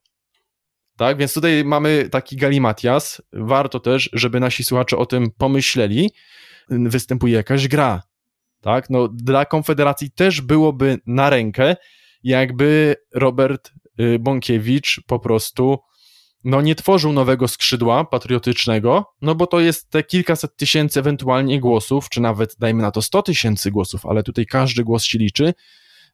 [0.97, 3.21] Tak, więc tutaj mamy taki galimatias.
[3.34, 6.12] Warto też, żeby nasi słuchacze o tym pomyśleli,
[6.69, 8.04] występuje jakaś gra.
[8.62, 8.89] Tak?
[8.89, 11.76] No, dla Konfederacji też byłoby na rękę,
[12.23, 15.80] jakby Robert y, Bąkiewicz po prostu
[16.43, 22.10] no, nie tworzył nowego skrzydła patriotycznego, no bo to jest te kilkaset tysięcy ewentualnie głosów,
[22.10, 25.54] czy nawet dajmy na to 100 tysięcy głosów, ale tutaj każdy głos się liczy,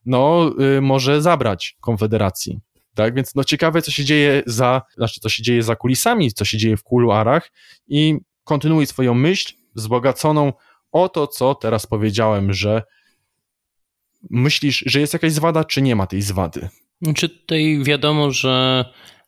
[0.06, 2.60] no y, może zabrać Konfederacji.
[2.94, 6.44] Tak, więc no ciekawe, co się dzieje za, znaczy co się dzieje za kulisami, co
[6.44, 7.52] się dzieje w kuluarach
[7.88, 10.52] i kontynuuj swoją myśl, wzbogaconą
[10.92, 12.82] o to, co teraz powiedziałem, że
[14.30, 16.68] myślisz, że jest jakaś zwada, czy nie ma tej zwady?
[17.16, 18.84] Czy tutaj wiadomo, że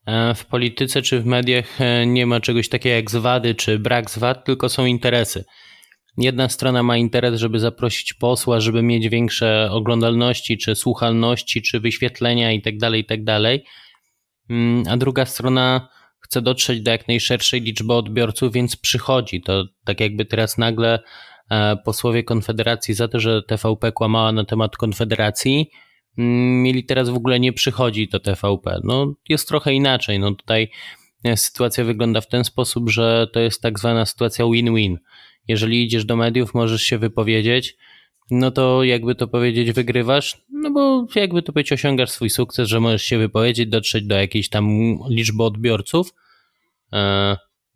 [0.06, 4.10] e, w polityce czy w mediach e, nie ma czegoś takiego jak zwady czy brak
[4.10, 5.44] zwad, tylko są interesy.
[6.16, 12.52] Jedna strona ma interes, żeby zaprosić posła, żeby mieć większe oglądalności, czy słuchalności, czy wyświetlenia
[12.52, 13.60] itd., tak itd., tak
[14.50, 15.88] mm, a druga strona
[16.32, 19.42] chce dotrzeć do jak najszerszej liczby odbiorców, więc przychodzi.
[19.42, 21.00] To tak jakby teraz nagle
[21.50, 25.70] e, posłowie Konfederacji za to, że TVP kłamała na temat Konfederacji,
[26.18, 28.80] mm, mieli teraz w ogóle nie przychodzi do TVP.
[28.84, 30.18] No jest trochę inaczej.
[30.18, 30.70] No tutaj
[31.24, 34.98] e, sytuacja wygląda w ten sposób, że to jest tak zwana sytuacja win-win.
[35.48, 37.76] Jeżeli idziesz do mediów, możesz się wypowiedzieć,
[38.30, 42.80] no to jakby to powiedzieć, wygrywasz, no bo jakby to powiedzieć, osiągasz swój sukces, że
[42.80, 44.68] możesz się wypowiedzieć, dotrzeć do jakiejś tam
[45.08, 46.12] liczby odbiorców,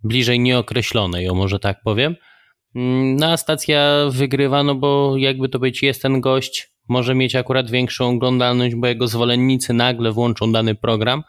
[0.02, 2.16] bliżej nieokreślonej, o może tak powiem.
[2.74, 7.34] Mm, no a stacja wygrywa, no bo jakby to powiedzieć, jest ten gość, może mieć
[7.34, 11.22] akurat większą oglądalność, bo jego zwolennicy nagle włączą dany program,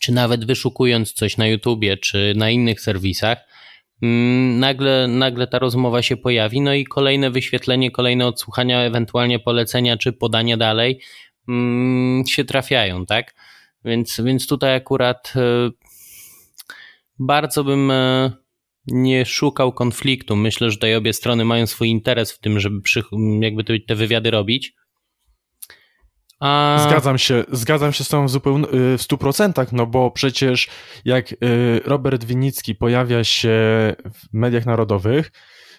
[0.00, 3.38] czy nawet wyszukując coś na YouTubie, czy na innych serwisach,
[4.02, 9.96] Mm, nagle, nagle ta rozmowa się pojawi, no i kolejne wyświetlenie, kolejne odsłuchania, ewentualnie polecenia
[9.96, 11.00] czy podania dalej
[11.48, 13.34] mm, się trafiają, tak?
[13.84, 15.70] Więc, więc tutaj akurat e,
[17.18, 18.32] bardzo bym e,
[18.86, 20.36] nie szukał konfliktu.
[20.36, 23.02] Myślę, że tutaj obie strony mają swój interes w tym, żeby przy,
[23.40, 24.74] jakby te wywiady robić.
[26.40, 26.78] A...
[26.88, 30.68] Zgadzam się, zgadzam się z tą w, zupełnie, w 100%, no bo przecież
[31.04, 31.36] jak y,
[31.84, 33.50] Robert Winnicki pojawia się
[34.14, 35.32] w mediach narodowych,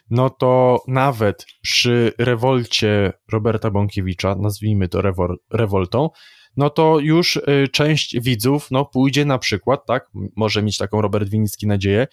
[0.09, 6.09] no to nawet przy rewolcie Roberta Bąkiewicza, nazwijmy to rewol, rewoltą,
[6.57, 11.29] no to już y, część widzów no, pójdzie na przykład, tak, może mieć taką Robert
[11.29, 12.07] Winnicki nadzieję,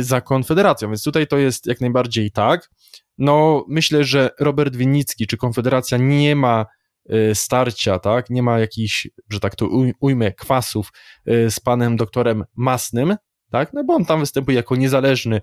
[0.00, 2.70] za Konfederacją, więc tutaj to jest jak najbardziej tak.
[3.18, 6.66] No, myślę, że Robert Winnicki czy Konfederacja nie ma
[7.12, 8.30] Y, starcia, tak?
[8.30, 9.68] Nie ma jakichś, że tak to
[10.00, 10.92] ujmę, kwasów
[11.28, 13.16] y, z panem doktorem Masnym,
[13.50, 13.72] tak?
[13.72, 15.40] No bo on tam występuje jako niezależny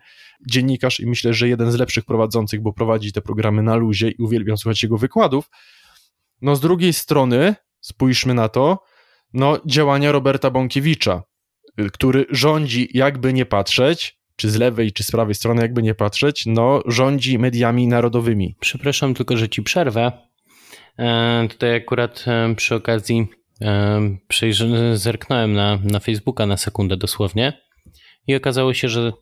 [0.50, 4.21] dziennikarz i myślę, że jeden z lepszych prowadzących, bo prowadzi te programy na luzie i
[4.21, 5.50] uwielbiam słuchać jego wykładów.
[6.41, 7.56] No z drugiej strony,
[7.88, 8.84] spójrzmy na to,
[9.34, 11.23] no działania Roberta Bąkiewicza,
[11.80, 15.95] y, który rządzi jakby nie patrzeć, czy z lewej, czy z prawej strony jakby nie
[15.95, 18.56] patrzeć, no rządzi mediami narodowymi.
[18.60, 20.28] Przepraszam tylko, że ci przerwę,
[21.00, 23.28] E, tutaj akurat e, przy okazji
[23.62, 24.17] e,
[24.93, 27.62] zerknąłem na, na Facebooka na sekundę dosłownie
[28.28, 29.13] i okazało się, że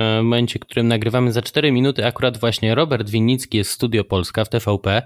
[0.00, 4.48] w momencie, którym nagrywamy za 4 minuty, akurat właśnie Robert Winnicki jest Studio Polska w
[4.48, 5.02] TVP,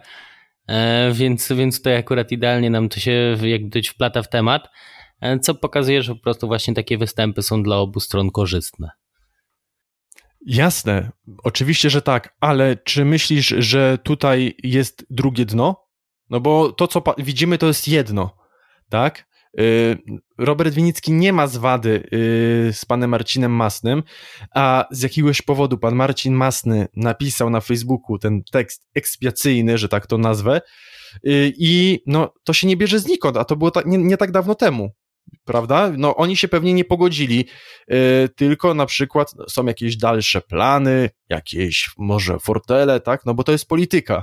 [1.12, 4.68] więc, więc tutaj akurat idealnie nam to się jakby wplata w temat,
[5.42, 8.90] co pokazuje, że po prostu właśnie takie występy są dla obu stron korzystne.
[10.46, 11.10] Jasne,
[11.42, 15.86] oczywiście, że tak, ale czy myślisz, że tutaj jest drugie dno?
[16.30, 18.36] No bo to, co widzimy, to jest jedno,
[18.88, 19.27] tak?
[19.60, 19.98] Y,
[20.38, 24.02] Robert Winicki nie ma zwady y, z panem Marcinem Masnym,
[24.54, 30.06] a z jakiegoś powodu pan Marcin Masny napisał na Facebooku ten tekst ekspiacyjny, że tak
[30.06, 30.60] to nazwę,
[31.26, 34.54] y, i no, to się nie bierze znikąd, a to było nie, nie tak dawno
[34.54, 34.90] temu,
[35.44, 35.92] prawda?
[35.96, 37.44] No oni się pewnie nie pogodzili,
[38.36, 43.26] tylko na przykład są jakieś dalsze plany, jakieś może fortele, tak?
[43.26, 44.22] No bo to jest polityka,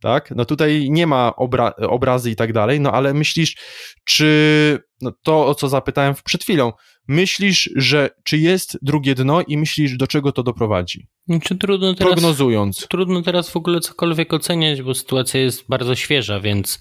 [0.00, 0.32] tak?
[0.36, 3.56] No tutaj nie ma obra obrazy i tak dalej, no ale myślisz,
[4.04, 6.72] czy no to, o co zapytałem przed chwilą,
[7.08, 11.08] myślisz, że czy jest drugie dno i myślisz, do czego to doprowadzi?
[11.42, 12.86] Czy trudno teraz, Prognozując.
[12.88, 16.80] Trudno teraz w ogóle cokolwiek oceniać, bo sytuacja jest bardzo świeża, więc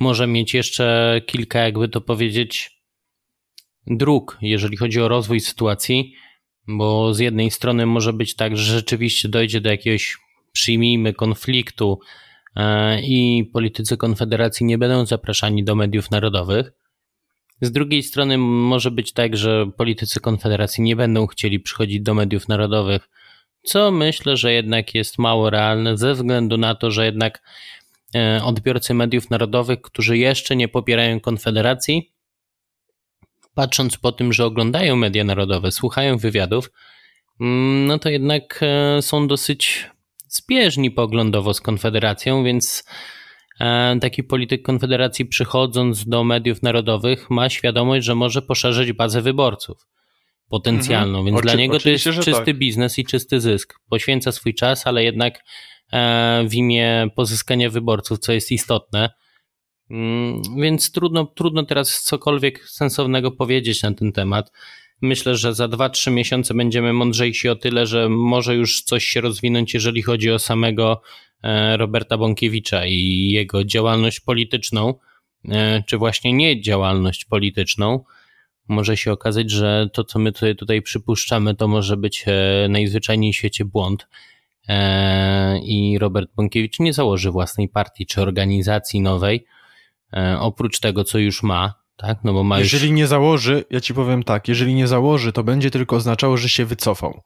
[0.00, 2.70] może mieć jeszcze kilka, jakby to powiedzieć,
[3.86, 6.12] dróg, jeżeli chodzi o rozwój sytuacji,
[6.68, 10.16] bo z jednej strony może być tak, że rzeczywiście dojdzie do jakiegoś,
[10.52, 11.98] przyjmijmy, konfliktu,
[13.02, 16.72] i politycy Konfederacji nie będą zapraszani do mediów narodowych.
[17.60, 22.48] Z drugiej strony może być tak, że politycy Konfederacji nie będą chcieli przychodzić do mediów
[22.48, 23.08] narodowych,
[23.62, 27.42] co myślę, że jednak jest mało realne ze względu na to, że jednak
[28.14, 32.12] e, odbiorcy mediów narodowych, którzy jeszcze nie popierają Konfederacji,
[33.54, 36.70] patrząc po tym, że oglądają media narodowe, słuchają wywiadów,
[37.40, 39.90] mm, no to jednak e, są dosyć
[40.36, 42.84] zbieżni poglądowo z Konfederacją, więc
[43.60, 49.86] e, taki polityk Konfederacji przychodząc do mediów narodowych ma świadomość, że może poszerzyć bazę wyborców
[50.48, 51.24] potencjalną, mhm.
[51.24, 52.58] więc Oczy, dla niego to jest czysty tak.
[52.58, 53.74] biznes i czysty zysk.
[53.88, 55.44] Poświęca swój czas, ale jednak
[55.92, 59.10] e, w imię pozyskania wyborców, co jest istotne.
[59.90, 64.52] Mm, więc trudno, trudno teraz cokolwiek sensownego powiedzieć na ten temat.
[65.02, 69.74] Myślę, że za 2-3 miesiące będziemy mądrzejsi o tyle, że może już coś się rozwinąć,
[69.74, 71.02] jeżeli chodzi o samego
[71.42, 74.94] e, Roberta Bąkiewicza i jego działalność polityczną,
[75.48, 78.04] e, czy właśnie nie działalność polityczną.
[78.68, 83.32] Może się okazać, że to, co my tutaj, tutaj przypuszczamy, to może być e, najzwyczajniej
[83.32, 84.08] w świecie błąd.
[85.62, 89.46] I Robert Bąkiewicz nie założy własnej partii czy organizacji nowej,
[90.40, 92.18] oprócz tego, co już ma, tak?
[92.24, 92.96] No bo ma jeżeli już...
[92.96, 96.64] nie założy, ja ci powiem tak, jeżeli nie założy, to będzie tylko oznaczało, że się
[96.64, 97.22] wycofał.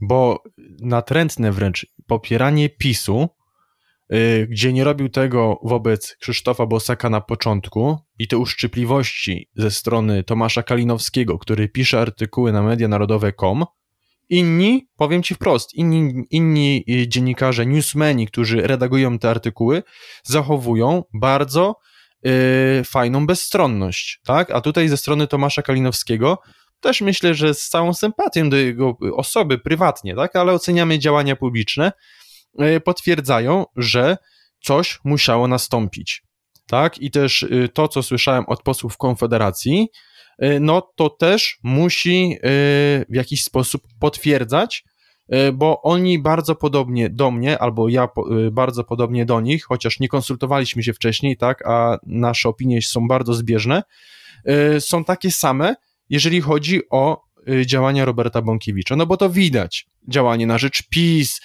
[0.00, 0.42] Bo
[0.80, 3.28] natrętne wręcz popieranie PiSu,
[4.10, 10.24] yy, gdzie nie robił tego wobec Krzysztofa Bosaka na początku i te uszczypliwości ze strony
[10.24, 13.64] Tomasza Kalinowskiego, który pisze artykuły na medianarodowe.com,
[14.28, 19.82] inni, powiem ci wprost, inni, inni y, dziennikarze, newsmeni, którzy redagują te artykuły,
[20.22, 21.76] zachowują bardzo
[22.84, 24.50] fajną bezstronność, tak?
[24.50, 26.38] A tutaj ze strony Tomasza Kalinowskiego
[26.80, 30.36] też myślę, że z całą sympatią do jego osoby prywatnie, tak?
[30.36, 31.92] Ale oceniamy działania publiczne,
[32.58, 34.16] yy, potwierdzają, że
[34.60, 36.22] coś musiało nastąpić,
[36.66, 36.98] tak?
[36.98, 39.88] I też yy, to, co słyszałem od posłów Konfederacji,
[40.60, 42.38] no to też musi
[43.08, 44.84] w jakiś sposób potwierdzać,
[45.52, 50.08] bo oni bardzo podobnie do mnie, albo ja e, bardzo podobnie do nich, chociaż nie
[50.08, 53.82] konsultowaliśmy się wcześniej, tak, a nasze opinie są bardzo zbieżne,
[54.44, 55.74] e, są takie same,
[56.10, 57.22] jeżeli chodzi o
[57.66, 58.96] działania Roberta Bąkiewicza.
[58.96, 59.86] No bo to widać.
[60.08, 61.40] Działanie na rzecz PiS,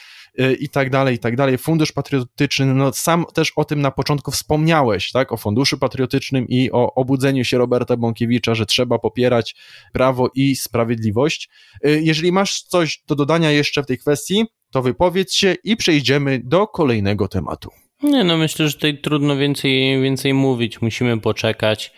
[0.60, 1.58] i tak dalej, i tak dalej.
[1.58, 6.72] Fundusz patriotyczny, no sam też o tym na początku wspomniałeś, tak, o funduszu patriotycznym i
[6.72, 9.56] o obudzeniu się Roberta Bąkiewicza, że trzeba popierać
[9.94, 11.50] prawo i sprawiedliwość.
[11.86, 16.42] Y, jeżeli masz coś do dodania jeszcze w tej kwestii, to wypowiedz się i przejdziemy
[16.44, 17.70] do kolejnego tematu.
[18.04, 21.94] Nie, no myślę, że tutaj trudno więcej, więcej mówić, musimy poczekać.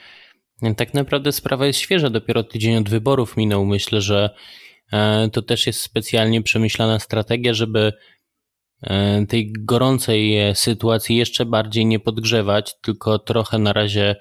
[0.78, 3.65] Tak naprawdę sprawa jest świeża, dopiero tydzień od wyborów minął.
[3.65, 4.30] Myślę, że
[4.93, 7.93] e, to też jest specjalnie przemyślana strategia, żeby
[9.27, 14.15] tej gorącej sytuacji jeszcze bardziej nie podgrzewać, tylko trochę na razie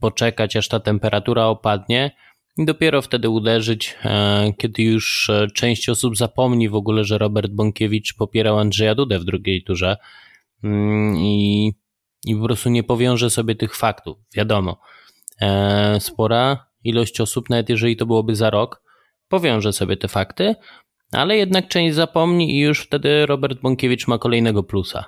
[0.00, 2.10] poczekać, aż ta temperatura opadnie
[2.58, 8.14] i dopiero wtedy uderzyć, e, kiedy już część osób zapomni w ogóle, że Robert Bąkiewicz
[8.14, 9.96] popierał Andrzeja Dudę w drugiej turze
[10.64, 11.72] mm, i,
[12.24, 14.18] i po prostu nie powiąże sobie tych faktów.
[14.36, 14.76] Wiadomo,
[15.40, 18.82] E, spora ilość osób, nawet jeżeli to byłoby za rok,
[19.28, 20.54] powiąże sobie te fakty,
[21.12, 25.04] ale jednak część zapomni i już wtedy Robert Bąkiewicz ma kolejnego plusa.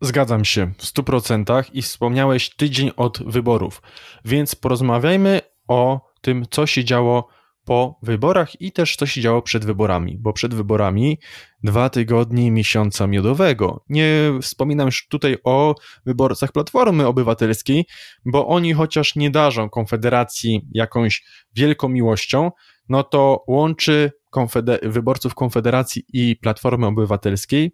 [0.00, 3.82] Zgadzam się w 100% i wspomniałeś tydzień od wyborów,
[4.24, 7.28] więc porozmawiajmy o tym, co się działo
[7.64, 11.18] po wyborach i też co się działo przed wyborami, bo przed wyborami
[11.62, 13.84] dwa tygodnie miesiąca miodowego.
[13.88, 15.74] Nie wspominam już tutaj o
[16.06, 17.86] wyborcach Platformy Obywatelskiej,
[18.24, 21.24] bo oni chociaż nie darzą Konfederacji jakąś
[21.56, 22.50] wielką miłością,
[22.88, 27.72] no to łączy konfeder wyborców Konfederacji i Platformy Obywatelskiej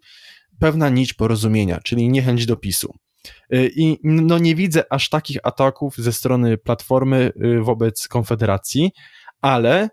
[0.59, 2.93] pewna nić porozumienia, czyli niechęć do PiSu.
[3.53, 8.91] Y, I no nie widzę aż takich ataków ze strony Platformy y, wobec Konfederacji,
[9.41, 9.89] ale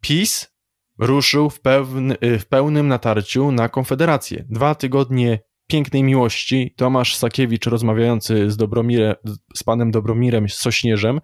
[0.00, 0.54] PiS
[0.98, 4.44] ruszył w, pełny, w pełnym natarciu na Konfederację.
[4.48, 9.16] Dwa tygodnie pięknej miłości, Tomasz Sakiewicz rozmawiający z, Dobromire,
[9.54, 11.20] z panem Dobromirem Sośnierzem,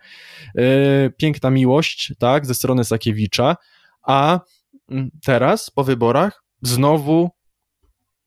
[0.55, 3.57] yy, piękna miłość, tak, ze strony Sakiewicza,
[4.03, 4.41] a
[4.91, 7.31] mm, teraz po wyborach znowu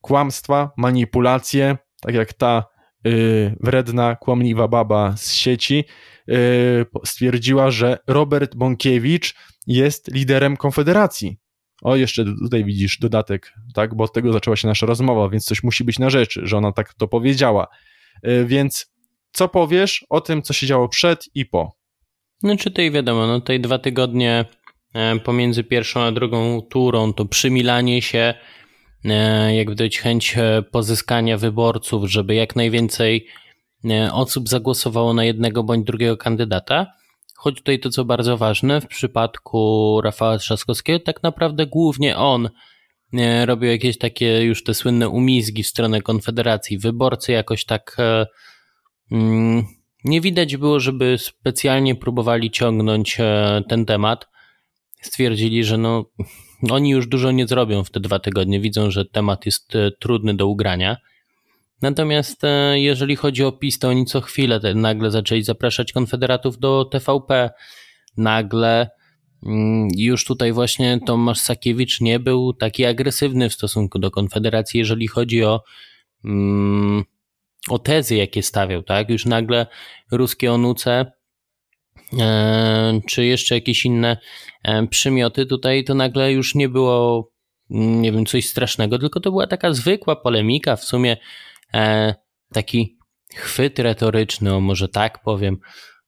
[0.01, 2.63] kłamstwa, manipulacje, tak jak ta
[3.03, 5.85] yy, wredna, kłamliwa baba z sieci,
[6.29, 9.35] Y, stwierdziła, że Robert Bąkiewicz
[9.67, 11.37] jest liderem Konfederacji.
[11.83, 15.63] O, jeszcze tutaj widzisz dodatek, tak, bo od tego zaczęła się nasza rozmowa, więc coś
[15.63, 17.67] musi być na rzeczy, że ona tak to powiedziała.
[18.27, 18.93] Y, więc
[19.31, 21.83] co powiesz o tym, co się działo przed i po?
[22.43, 24.45] No, czy tutaj wiadomo, no tutaj dwa tygodnie
[24.93, 28.33] e, pomiędzy pierwszą a drugą turą to przymilanie się,
[29.05, 33.27] e, jak widać chęć e, pozyskania wyborców, żeby jak najwięcej
[34.11, 36.87] osób zagłosowało na jednego bądź drugiego kandydata.
[37.43, 42.49] Choć tutaj to, co bardzo ważne, w przypadku Rafała Trzaskowskiego, tak naprawdę głównie on
[43.45, 46.77] robił jakieś takie już te słynne umizgi w stronę Konfederacji.
[46.77, 48.25] Wyborcy jakoś tak e,
[49.11, 49.65] mm,
[50.03, 54.27] nie widać było, żeby specjalnie próbowali ciągnąć e, ten temat.
[55.01, 56.05] Stwierdzili, że no,
[56.71, 58.59] oni już dużo nie zrobią w te dwa tygodnie.
[58.59, 60.97] Widzą, że temat jest e, trudny do ugrania.
[61.83, 66.85] Natomiast e, jeżeli chodzi o PiS, to oni co chwilę nagle zaczęli zapraszać konfederatów do
[66.85, 67.49] TVP.
[68.17, 68.89] Nagle
[69.45, 75.07] mm, już tutaj właśnie Tomasz Sakiewicz nie był taki agresywny w stosunku do Konfederacji, jeżeli
[75.07, 75.63] chodzi o,
[76.25, 77.03] mm,
[77.69, 79.09] o tezy, jakie stawiał, tak?
[79.09, 79.67] Już nagle
[80.11, 81.11] ruskie onuce
[82.19, 84.17] e, czy jeszcze jakieś inne
[84.63, 87.29] e, przymioty tutaj, to nagle już nie było,
[87.71, 91.17] mm, nie wiem, coś strasznego, tylko to była taka zwykła polemika, w sumie
[92.53, 92.97] taki
[93.35, 95.57] chwyt retoryczny, o może tak powiem,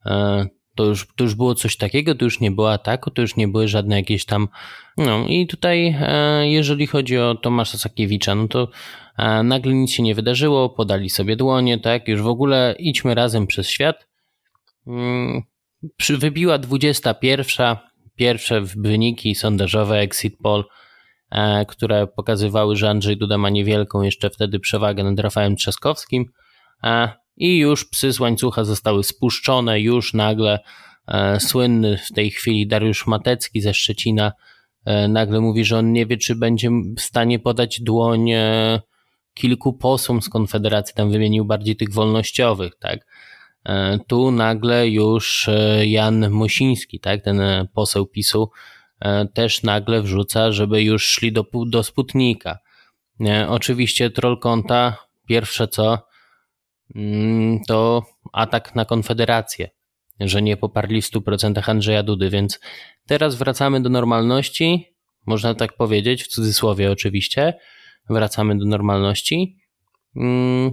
[0.06, 3.36] e, to już, to już było coś takiego, to już nie było ataku, to już
[3.36, 4.48] nie były żadne jakieś tam.
[4.98, 8.70] No i tutaj, e, jeżeli chodzi o Tomasza Sakiewicza, no to
[9.18, 13.48] e, nagle nic się nie wydarzyło, podali sobie dłonie, tak, już w ogóle idźmy razem
[13.48, 14.08] przez świat.
[14.88, 15.42] Mm,
[16.10, 17.78] wybiła 21.
[18.16, 20.68] Pierwsze wyniki sondażowe Exit Poll E,
[21.68, 26.26] które pokazywały, że Andrzej Duda ma niewielką jeszcze wtedy przewagę nad Rafałem Trzaskowskim
[26.84, 30.60] e, i już psy z łańcucha zostały spuszczone, już nagle
[31.08, 34.32] e, słynny w tej chwili Dariusz Matecki ze Szczecina
[35.10, 38.30] nagle mówi, że on nie wie, czy będzie w stanie podać dłoń
[39.34, 43.00] kilku posłom z Konfederacji, tam wymienił bardziej tych wolnościowych, tak.
[44.08, 45.50] Tu nagle już
[45.84, 47.42] Jan Mosiński, tak, ten
[47.74, 48.75] poseł PiSu, E,
[49.34, 52.60] też nagle wrzuca, żeby już szli do, do Sputnika.
[53.22, 54.98] E, oczywiście troll konta,
[55.28, 56.08] pierwsze co,
[56.96, 58.04] mm, to
[58.34, 59.70] atak na Konfederację,
[60.20, 62.60] że nie poparli w 100% Andrzeja Dudy, więc
[63.06, 64.96] teraz wracamy do normalności,
[65.26, 67.54] można tak powiedzieć, w cudzysłowie oczywiście,
[68.10, 69.58] wracamy do normalności.
[70.16, 70.72] Mm,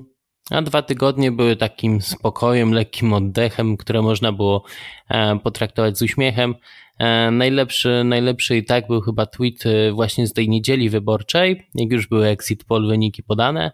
[0.50, 4.64] a dwa tygodnie były takim spokojem, lekkim oddechem, które można było
[5.08, 6.54] e, potraktować z uśmiechem.
[7.02, 11.92] E, najlepszy, najlepszy i tak był chyba tweet e, właśnie z tej niedzieli wyborczej, jak
[11.92, 13.72] już były exit poll wyniki podane.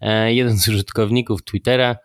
[0.00, 1.96] E, jeden z użytkowników Twittera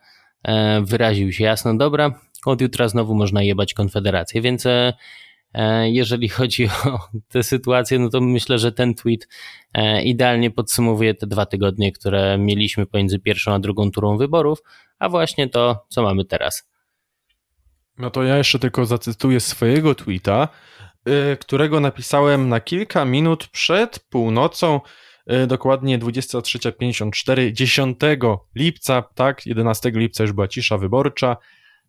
[0.82, 4.64] wyraził się jasno, dobra, od jutra znowu można jebać Konfederację, więc
[5.82, 6.98] jeżeli chodzi o
[7.28, 9.28] tę sytuację, no to myślę, że ten tweet
[10.04, 14.62] idealnie podsumowuje te dwa tygodnie, które mieliśmy pomiędzy pierwszą a drugą turą wyborów,
[14.98, 16.69] a właśnie to, co mamy teraz.
[18.00, 20.48] No to ja jeszcze tylko zacytuję swojego tweeta,
[21.06, 24.80] yy, którego napisałem na kilka minut przed północą,
[25.26, 27.98] yy, dokładnie 23.54, 10
[28.54, 31.36] lipca, tak, 11 lipca już była cisza wyborcza.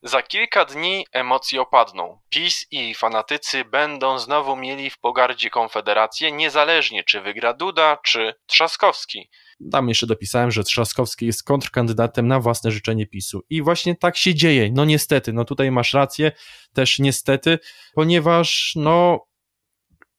[0.03, 2.19] Za kilka dni emocje opadną.
[2.29, 9.29] PiS i fanatycy będą znowu mieli w pogardzie Konfederację, niezależnie czy wygra Duda, czy Trzaskowski.
[9.71, 13.41] Tam jeszcze dopisałem, że Trzaskowski jest kontrkandydatem na własne życzenie PiSu.
[13.49, 14.71] I właśnie tak się dzieje.
[14.73, 16.31] No niestety, no tutaj masz rację,
[16.73, 17.59] też niestety,
[17.93, 19.25] ponieważ no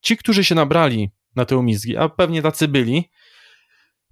[0.00, 3.10] ci, którzy się nabrali na te umizgi, a pewnie tacy byli,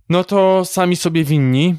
[0.08, 1.76] no to sami sobie winni.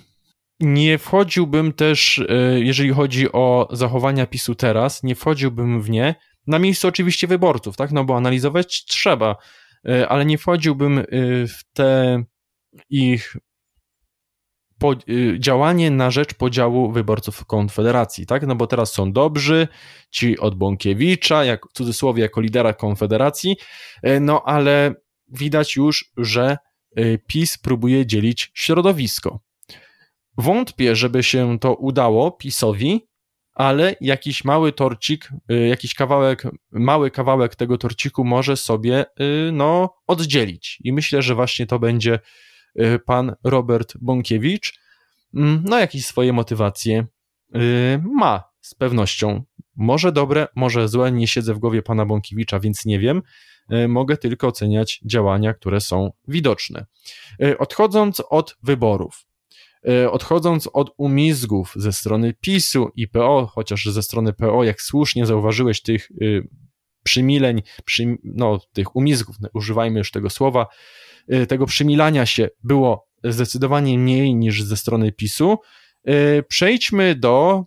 [0.59, 6.15] Nie wchodziłbym też, e, jeżeli chodzi o zachowania PiSu teraz, nie wchodziłbym w nie,
[6.47, 9.35] na miejscu oczywiście wyborców, tak, no bo analizować trzeba,
[9.89, 11.03] e, ale nie wchodziłbym e,
[11.47, 12.23] w te
[12.89, 13.36] ich
[14.82, 18.47] po, y, działanie na rzecz podziału wyborców Konfederacji, tak?
[18.47, 19.67] No bo teraz są dobrzy,
[20.09, 23.55] ci od Bąkiewicza, jak w cudzysłowie jako lidera Konfederacji,
[24.07, 24.95] y, no ale
[25.28, 26.57] widać już, że
[26.99, 29.39] y, PiS próbuje dzielić środowisko.
[30.38, 33.07] Wątpię, żeby się to udało PiSowi,
[33.53, 35.30] ale jakiś mały torcik,
[35.69, 39.05] jakiś kawałek, mały kawałek tego torciku może sobie
[39.51, 40.80] no, oddzielić.
[40.84, 42.19] I myślę, że właśnie to będzie
[43.05, 44.80] pan Robert Bąkiewicz,
[45.34, 47.05] mm, no jakieś swoje motywacje
[47.55, 49.43] y, ma z pewnością.
[49.76, 53.22] Może dobre, może złe, nie siedzę w głowie pana Bąkiewicza, więc nie wiem.
[53.74, 56.86] Y, mogę tylko oceniać działania, które są widoczne.
[57.59, 59.26] Odchodząc od wyborów,
[60.11, 65.82] odchodząc od umizgów ze strony PiSu i PO, chociaż ze strony PO, jak słusznie zauważyłeś,
[65.82, 66.09] tych
[67.03, 71.11] przymileń, przy, no, tych umizgów, używajmy już tego słowa, Y,
[71.47, 75.57] tego przymilania się było zdecydowanie mniej niż ze strony PiSu.
[76.09, 77.63] Y, przejdźmy do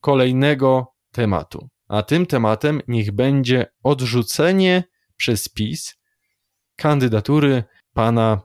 [0.00, 1.68] kolejnego tematu.
[1.88, 4.84] A tym tematem niech będzie odrzucenie
[5.16, 5.94] przez PiS
[6.76, 8.40] kandydatury pana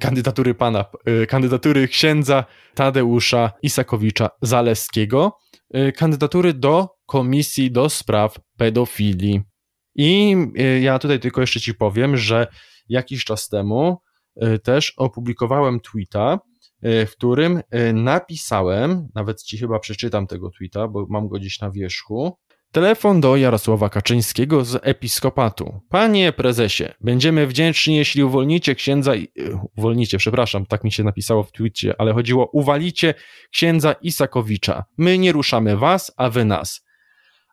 [0.00, 0.84] kandydatury pana,
[1.22, 2.44] y, kandydatury księdza
[2.74, 5.38] Tadeusza Isakowicza Zaleskiego,
[5.96, 9.40] kandydatury do Komisji do Spraw Pedofilii.
[9.94, 10.36] I
[10.80, 12.46] ja tutaj tylko jeszcze ci powiem, że
[12.88, 13.98] jakiś czas temu
[14.42, 16.38] y, też opublikowałem tweeta,
[16.84, 21.60] y, w którym y, napisałem, nawet ci chyba przeczytam tego tweeta, bo mam go gdzieś
[21.60, 22.38] na wierzchu.
[22.72, 25.80] Telefon do Jarosława Kaczyńskiego z episkopatu.
[25.88, 29.12] Panie prezesie, będziemy wdzięczni, jeśli uwolnicie księdza.
[29.76, 33.14] Uwolnicie, przepraszam, tak mi się napisało w tweetie, ale chodziło uwalicie
[33.52, 34.84] księdza Isakowicza.
[34.98, 36.84] My nie ruszamy was, a wy nas.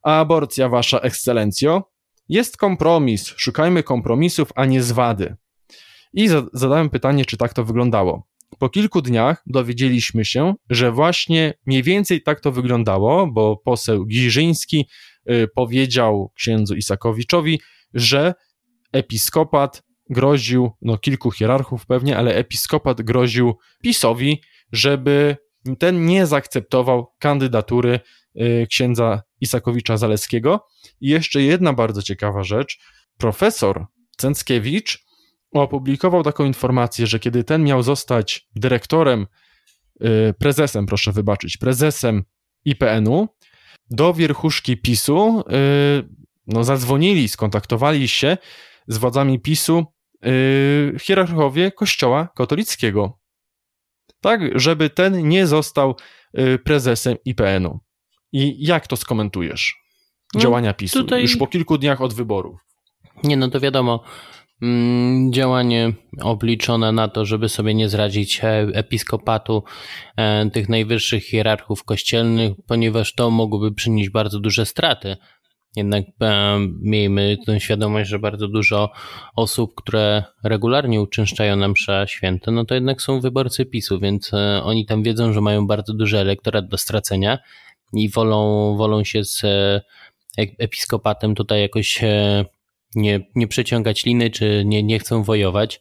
[0.04, 1.93] A aborcja, wasza ekscelencjo?
[2.30, 5.36] Jest kompromis, szukajmy kompromisów, a nie zwady.
[6.14, 8.28] I zadałem pytanie, czy tak to wyglądało.
[8.60, 14.88] Po kilku dniach dowiedzieliśmy się, że właśnie mniej więcej tak to wyglądało, bo poseł Giżyński
[15.30, 17.62] y, powiedział księdzu Isakowiczowi,
[17.94, 18.34] że
[18.92, 25.38] episkopat groził, no kilku hierarchów pewnie, ale episkopat groził PiSowi, żeby
[25.80, 28.00] ten nie zaakceptował kandydatury
[28.36, 30.68] y, księdza Isakowicza Zaleskiego.
[31.02, 32.80] I jeszcze jedna bardzo ciekawa rzecz.
[33.18, 33.86] Profesor
[34.18, 35.06] Cęckiewicz
[35.52, 39.28] opublikował taką informację, że kiedy ten miał zostać dyrektorem,
[40.02, 42.24] y, prezesem, proszę wybaczyć, prezesem
[42.66, 43.28] IPN-u,
[43.90, 45.44] do wierchuszki PiSu y,
[46.48, 48.38] no, zadzwonili, skontaktowali się
[48.88, 49.86] z władzami PiSu
[50.26, 53.20] y, hierarchowie Kościoła katolickiego.
[54.22, 55.96] Tak, żeby ten nie został
[56.64, 57.80] prezesem IPN-u.
[58.34, 59.76] I jak to skomentujesz?
[60.34, 61.22] No, działania PiSu tutaj...
[61.22, 62.60] już po kilku dniach od wyborów.
[63.24, 64.04] Nie, no to wiadomo.
[64.62, 69.64] Mm, działanie obliczone na to, żeby sobie nie zradzić e, episkopatu
[70.18, 75.18] e, tych najwyższych hierarchów kościelnych, ponieważ to mogłoby przynieść bardzo duże straty.
[75.76, 78.92] Jednak e, miejmy tę świadomość, że bardzo dużo
[79.36, 84.32] osób, które regularnie uczęszczają na msze święte, no to jednak są wyborcy PiSu, więc
[84.64, 87.40] oni tam wiedzą, że mają bardzo duży elektorat do stracenia
[87.94, 89.82] i wolą, wolą się z e,
[90.38, 92.46] episkopatem tutaj jakoś e,
[92.96, 95.80] nie, nie przeciągać liny, czy nie, nie chcą wojować.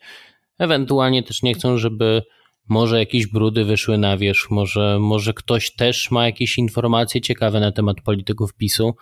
[0.58, 2.22] Ewentualnie też nie chcą, żeby
[2.68, 7.72] może jakieś brudy wyszły na wierzch, może, może ktoś też ma jakieś informacje ciekawe na
[7.72, 8.96] temat polityków PiSu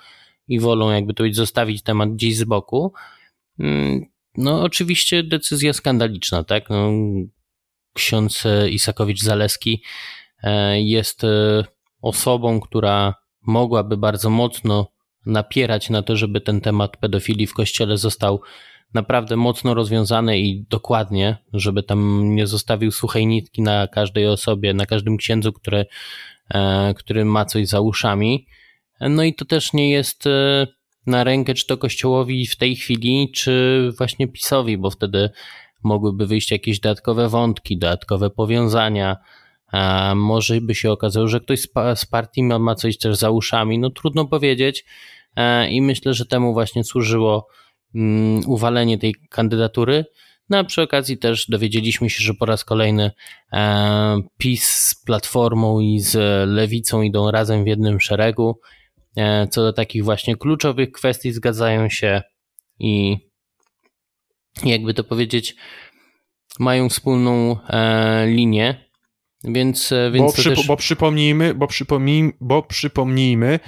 [0.48, 2.92] i wolą jakby to zostawić temat gdzieś z boku.
[3.58, 4.06] Mm,
[4.36, 6.70] no oczywiście decyzja skandaliczna, tak?
[6.70, 6.90] No,
[7.94, 9.82] ksiądz Isakowicz-Zaleski
[10.42, 11.64] e, jest e,
[12.02, 14.86] osobą, która mogłaby bardzo mocno
[15.26, 18.40] napierać na to, żeby ten temat pedofilii w kościele został
[18.94, 24.86] naprawdę mocno rozwiązany i dokładnie, żeby tam nie zostawił suchej nitki na każdej osobie, na
[24.86, 25.86] każdym księdzu, który,
[26.54, 28.46] e, który ma coś za uszami.
[29.00, 30.24] No i to też nie jest
[31.06, 35.30] na rękę czy to Kościołowi w tej chwili, czy właśnie PiSowi, bo wtedy
[35.82, 39.16] mogłyby wyjść jakieś dodatkowe wątki, dodatkowe powiązania.
[39.72, 41.60] A może by się okazało, że ktoś
[41.94, 43.78] z partii ma, ma coś też za uszami.
[43.78, 44.84] No trudno powiedzieć.
[45.36, 47.46] E, I myślę, że temu właśnie służyło
[47.94, 50.04] mm, uwalenie tej kandydatury.
[50.48, 53.10] No a przy okazji też dowiedzieliśmy się, że po raz kolejny
[53.52, 56.16] e, PiS z Platformą i z
[56.48, 58.56] Lewicą idą razem w jednym szeregu
[59.16, 62.22] E, co do takich właśnie kluczowych kwestii zgadzają się
[62.78, 63.16] i
[64.64, 65.56] jakby to powiedzieć,
[66.58, 67.56] mają wspólną
[68.26, 68.89] linię.
[69.44, 70.66] Więc, e, więc bo, przy, też...
[70.66, 73.60] bo przypomnijmy, bo, przypomnij, bo przypomnijmy,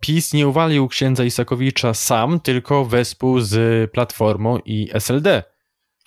[0.00, 5.42] PiS nie uwalił księdza Isakowicza sam, tylko wespół z Platformą i SLD.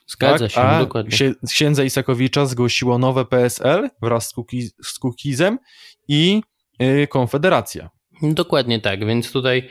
[0.08, 0.52] Zgadza tak?
[0.52, 1.18] się, A dokładnie.
[1.50, 5.60] Księdza Isakowicza zgłosiło nowe PSL wraz z, Kukiz, z Kukizem
[6.08, 6.42] i
[7.10, 7.90] Konfederacja.
[8.22, 9.70] Dokładnie tak, więc tutaj,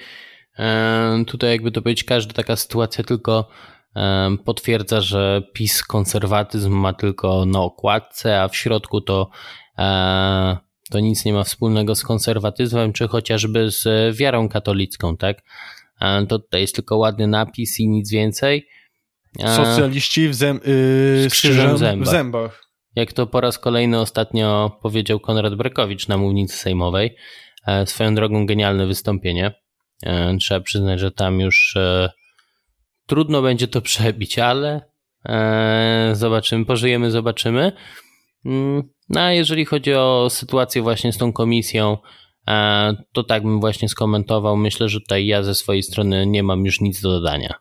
[0.59, 3.78] e, tutaj jakby to powiedzieć, każda taka sytuacja tylko e,
[4.45, 9.31] potwierdza, że PiS konserwatyzm ma tylko na okładce, a w środku to,
[9.79, 10.57] e,
[10.91, 15.43] to nic nie ma wspólnego z konserwatyzmem, czy chociażby z wiarą katolicką, tak?
[16.29, 18.69] To tutaj jest tylko ładny napis i nic więcej.
[19.47, 20.61] Socjaliści w zem,
[21.23, 22.09] yy, krzyżem w zębach.
[22.09, 22.65] w zębach.
[22.97, 27.17] Jak to po raz kolejny ostatnio powiedział Konrad Brekowicz na mównicy sejmowej,
[27.69, 29.55] E, swoją drogą genialne wystąpienie.
[30.03, 32.11] E, trzeba przyznać, że tam już e,
[33.09, 34.81] trudno będzie to przebić, ale
[36.13, 37.73] zobaczymy, pożyjemy, zobaczymy.
[38.45, 41.99] Mm, no a jeżeli chodzi o sytuację właśnie z tą komisją,
[43.13, 44.57] to tak bym właśnie skomentował.
[44.57, 47.55] Myślę, że tutaj ja ze swojej strony nie mam już nic do dodania.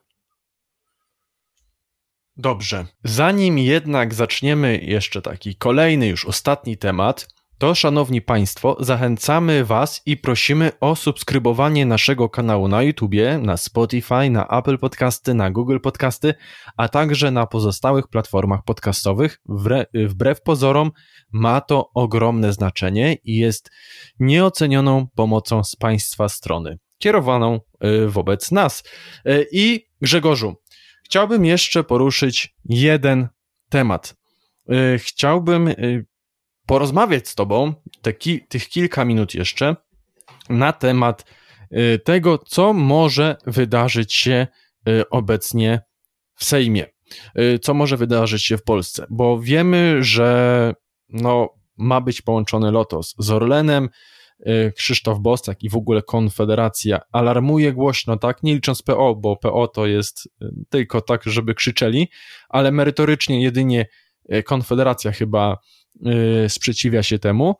[2.36, 2.86] Dobrze.
[3.04, 7.28] Zanim jednak zaczniemy jeszcze taki kolejny, już ostatni temat,
[7.58, 14.30] to, szanowni Państwo, zachęcamy Was i prosimy o subskrybowanie naszego kanału na YouTubie, na Spotify,
[14.30, 16.34] na Apple Podcasty, na Google Podcasty,
[16.76, 19.40] a także na pozostałych platformach podcastowych.
[19.94, 20.90] Wbrew pozorom
[21.32, 23.70] ma to ogromne znaczenie i jest
[24.20, 28.84] nieocenioną pomocą z Państwa strony, kierowaną y, wobec nas.
[29.26, 30.54] Y, I Grzegorzu,
[31.04, 33.28] chciałbym jeszcze poruszyć jeden
[33.68, 34.14] temat.
[34.72, 35.68] Y, chciałbym
[36.68, 39.76] porozmawiać z Tobą te ki tych kilka minut jeszcze
[40.48, 41.24] na temat
[41.72, 44.46] y, tego, co może wydarzyć się
[44.88, 45.80] y, obecnie
[46.34, 46.86] w Sejmie,
[47.38, 50.74] y, co może wydarzyć się w Polsce, bo wiemy, że
[51.08, 53.88] no, ma być połączony Lotos z Orlenem.
[54.76, 57.00] Krzysztof Bosak i w ogóle Konfederacja.
[57.12, 60.28] Alarmuje głośno, tak, nie licząc PO, bo PO to jest
[60.68, 62.08] tylko tak, żeby krzyczeli,
[62.48, 63.86] ale merytorycznie jedynie
[64.44, 65.58] Konfederacja chyba
[66.48, 67.54] sprzeciwia się temu.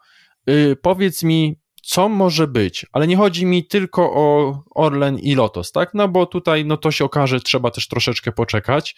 [0.49, 5.73] Y, powiedz mi, co może być, ale nie chodzi mi tylko o Orlen i Lotos,
[5.73, 5.95] tak?
[5.95, 8.97] No bo tutaj no to się okaże, trzeba też troszeczkę poczekać,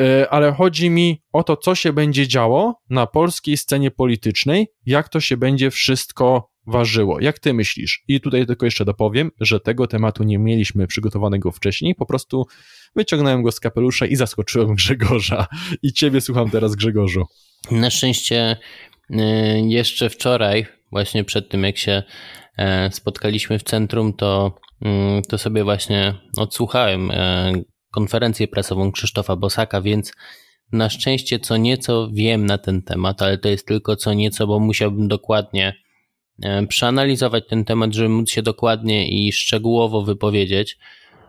[0.00, 5.08] y, ale chodzi mi o to, co się będzie działo na polskiej scenie politycznej, jak
[5.08, 7.20] to się będzie wszystko ważyło.
[7.20, 8.04] Jak ty myślisz?
[8.08, 12.46] I tutaj tylko jeszcze dopowiem, że tego tematu nie mieliśmy przygotowanego wcześniej, po prostu
[12.96, 15.46] wyciągnąłem go z kapelusza i zaskoczyłem Grzegorza.
[15.82, 17.24] I ciebie słucham teraz, Grzegorzu.
[17.70, 18.56] Na szczęście
[19.10, 19.16] y,
[19.68, 22.02] jeszcze wczoraj, właśnie przed tym jak się
[22.56, 27.52] e, spotkaliśmy w centrum, to, mm, to sobie właśnie odsłuchałem e,
[27.90, 30.12] konferencję prasową Krzysztofa Bosaka, więc
[30.72, 34.60] na szczęście co nieco wiem na ten temat, ale to jest tylko co nieco, bo
[34.60, 35.74] musiałbym dokładnie
[36.42, 40.78] e, przeanalizować ten temat, żeby móc się dokładnie i szczegółowo wypowiedzieć.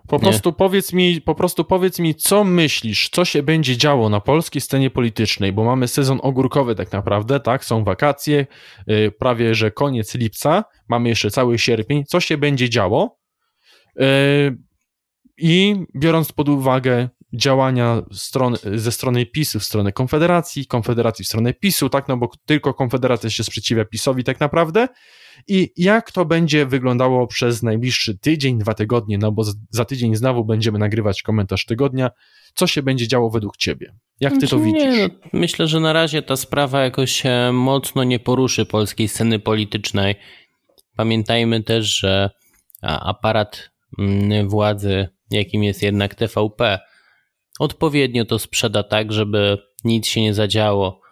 [0.07, 4.19] Po prostu powiedz mi, po prostu powiedz mi, co myślisz, co się będzie działo na
[4.19, 7.65] polskiej scenie politycznej, bo mamy sezon ogórkowy tak naprawdę, tak?
[7.65, 8.47] Są wakacje,
[8.87, 12.03] yy, prawie że koniec lipca, mamy jeszcze cały sierpień.
[12.05, 13.17] Co się będzie działo?
[13.95, 14.05] Yy,
[15.37, 21.53] I biorąc pod uwagę działania stron, ze strony PiSu w stronę Konfederacji, Konfederacji w stronę
[21.53, 22.07] PiSu, tak?
[22.07, 24.87] No bo tylko Konfederacja się sprzeciwia PiSowi tak naprawdę
[25.47, 30.45] i jak to będzie wyglądało przez najbliższy tydzień, dwa tygodnie, no bo za tydzień znowu
[30.45, 32.11] będziemy nagrywać komentarz tygodnia.
[32.53, 33.95] Co się będzie działo według ciebie?
[34.19, 34.97] Jak ty to znaczy, widzisz?
[34.97, 37.23] Nie, no, myślę, że na razie ta sprawa jakoś
[37.53, 40.15] mocno nie poruszy polskiej sceny politycznej.
[40.95, 42.29] Pamiętajmy też, że
[42.81, 46.79] aparat mm, władzy, jakim jest jednak TVP,
[47.59, 51.04] odpowiednio to sprzeda tak, żeby nic się nie zadziało.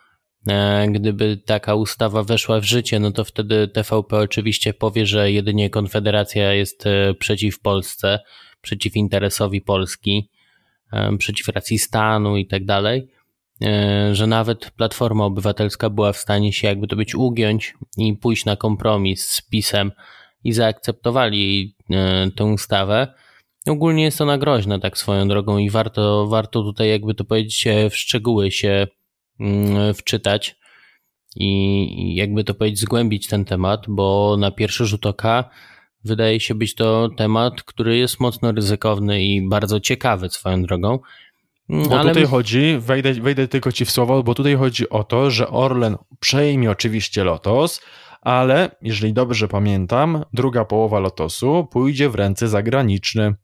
[0.47, 5.69] E, gdyby taka ustawa weszła w życie, no to wtedy TVP oczywiście powie, że jedynie
[5.69, 8.19] Konfederacja jest e, przeciw Polsce,
[8.61, 10.29] przeciw interesowi Polski,
[10.93, 13.07] e, przeciw racji stanu i tak dalej,
[14.11, 18.55] że nawet Platforma Obywatelska była w stanie się jakby to być ugiąć i pójść na
[18.55, 19.91] kompromis z PiSem
[20.43, 21.75] i zaakceptowali
[22.35, 23.13] tę ustawę.
[23.67, 27.95] Ogólnie jest ona groźna tak swoją drogą i warto, warto tutaj jakby to powiedzieć w
[27.95, 28.87] szczegóły się
[29.95, 30.55] wczytać
[31.35, 35.49] i jakby to powiedzieć zgłębić ten temat, bo na pierwszy rzut oka
[36.03, 40.99] wydaje się być to temat, który jest mocno ryzykowny i bardzo ciekawy swoją drogą.
[41.69, 42.09] Bo Ale...
[42.09, 45.97] tutaj chodzi, wejdę, wejdę tylko ci w słowo, bo tutaj chodzi o to, że Orlen
[46.19, 47.81] przejmie oczywiście Lotos,
[48.21, 53.35] ale jeżeli dobrze pamiętam, druga połowa Lotosu pójdzie w ręce zagraniczne.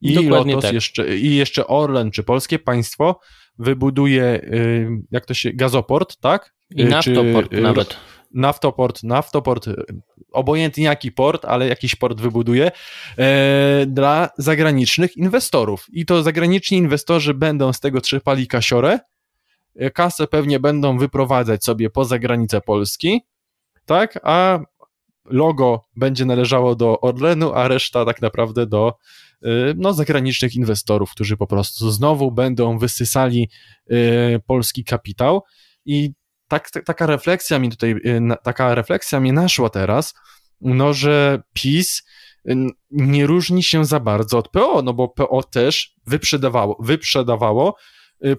[0.00, 0.74] I Dokładnie Lotos tak.
[0.74, 3.20] jeszcze, i jeszcze Orlen czy polskie państwo
[3.60, 6.54] wybuduje, y, jak to się, gazoport, tak?
[6.76, 7.96] I y, naftoport czy, nawet.
[8.34, 9.68] Naftoport, naftoport,
[10.32, 12.70] obojętnie jaki port, ale jakiś port wybuduje
[13.18, 15.86] e, dla zagranicznych inwestorów.
[15.92, 18.98] I to zagraniczni inwestorzy będą z tego trzepali kasiorę,
[19.94, 23.20] kasę pewnie będą wyprowadzać sobie poza granice Polski,
[23.84, 24.58] tak, a
[25.30, 28.94] logo będzie należało do Orlenu, a reszta tak naprawdę do
[29.46, 33.48] Y, no, zagranicznych inwestorów, którzy po prostu znowu będą wysysali
[33.92, 35.42] y, polski kapitał
[35.84, 36.12] i
[36.48, 40.14] tak, tak, taka refleksja mi tutaj, y, taka refleksja mnie naszła teraz,
[40.60, 42.02] no, że PiS
[42.90, 47.76] nie różni się za bardzo od PO, no bo PO też wyprzedawało, wyprzedawało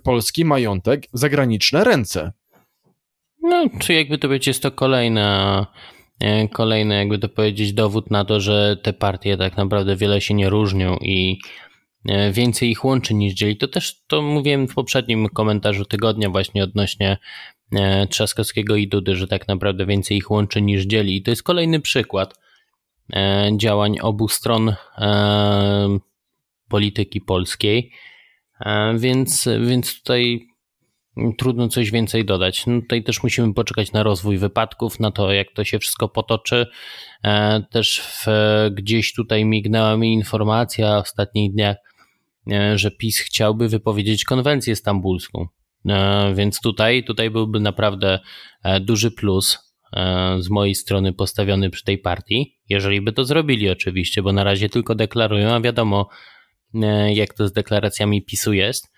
[0.04, 2.32] polski majątek w zagraniczne ręce.
[3.42, 5.68] No, czy jakby to być, jest to kolejna
[6.54, 10.50] kolejny, jakby to powiedzieć, dowód na to, że te partie tak naprawdę wiele się nie
[10.50, 11.40] różnią i
[12.10, 13.58] e, więcej ich łączy niż dzieli.
[13.58, 17.18] To też to mówiłem w poprzednim komentarzu tygodnia właśnie odnośnie
[17.72, 21.16] e, Trzaskowskiego i Dudy, że tak naprawdę więcej ich łączy niż dzieli.
[21.16, 22.42] I to jest kolejny przykład
[23.58, 24.76] działań obu stron
[26.70, 27.92] polityki polskiej.
[28.98, 30.51] Więc, więc tutaj
[31.38, 32.68] trudno coś więcej dodać.
[32.68, 36.68] No tutaj też musimy poczekać na rozwój wypadków, na to, jak to się wszystko potoczy.
[37.24, 38.26] E, też w,
[38.72, 41.78] gdzieś tutaj mignęła mi informacja w ostatnich dniach,
[42.52, 45.48] e, że PiS chciałby wypowiedzieć konwencję stambulską.
[45.90, 48.20] E, więc tutaj, tutaj byłby naprawdę
[48.82, 49.72] duży plus
[50.40, 54.70] z mojej strony postawiony przy tej partii, jeżeli by to zrobili oczywiście, bo na razie
[54.70, 56.10] tylko deklarują, a wiadomo
[57.14, 58.92] jak to z deklaracjami PiSu jest.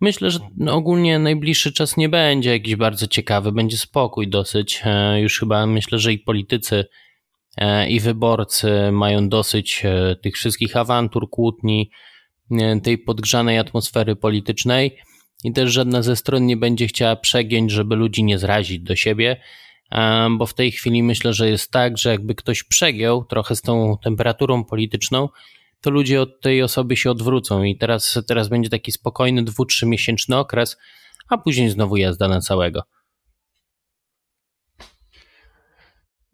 [0.00, 0.40] Myślę, że
[0.70, 4.82] ogólnie najbliższy czas nie będzie jakiś bardzo ciekawy, będzie spokój dosyć.
[4.84, 6.84] E, już chyba myślę, że i politycy,
[7.56, 11.90] e, i wyborcy mają dosyć e, tych wszystkich awantur, kłótni,
[12.82, 14.96] tej podgrzanej atmosfery politycznej
[15.44, 19.40] i też żadna ze stron nie będzie chciała przegiąć, żeby ludzi nie zrazić do siebie,
[20.30, 23.96] bo w tej chwili myślę, że jest tak, że jakby ktoś przegiął trochę z tą
[24.04, 25.28] temperaturą polityczną,
[25.80, 29.86] to ludzie od tej osoby się odwrócą i teraz, teraz będzie taki spokojny dwu, trzy
[29.86, 30.76] miesięczny okres,
[31.28, 32.82] a później znowu jazda na całego.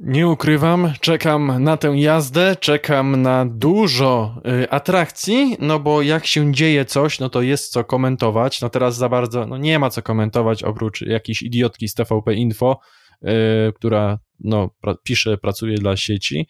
[0.01, 6.53] Nie ukrywam, czekam na tę jazdę, czekam na dużo y, atrakcji, no bo jak się
[6.53, 8.61] dzieje coś, no to jest co komentować.
[8.61, 12.80] No teraz za bardzo, no nie ma co komentować oprócz jakiejś idiotki z TVP Info,
[13.22, 13.28] y,
[13.74, 16.49] która no, pra, pisze, pracuje dla sieci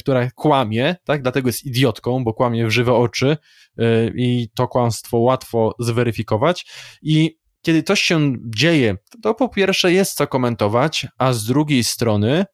[0.00, 1.22] która kłamie, tak?
[1.22, 3.36] Dlatego jest idiotką, bo kłamie w żywe oczy
[3.78, 6.66] e, i to kłamstwo łatwo zweryfikować.
[7.02, 12.44] I kiedy coś się dzieje, to po pierwsze jest co komentować, a z drugiej strony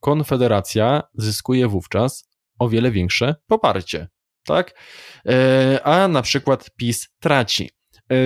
[0.00, 2.28] Konfederacja zyskuje wówczas
[2.58, 4.08] o wiele większe poparcie,
[4.44, 4.80] tak?
[5.26, 7.70] E, a na przykład PiS traci.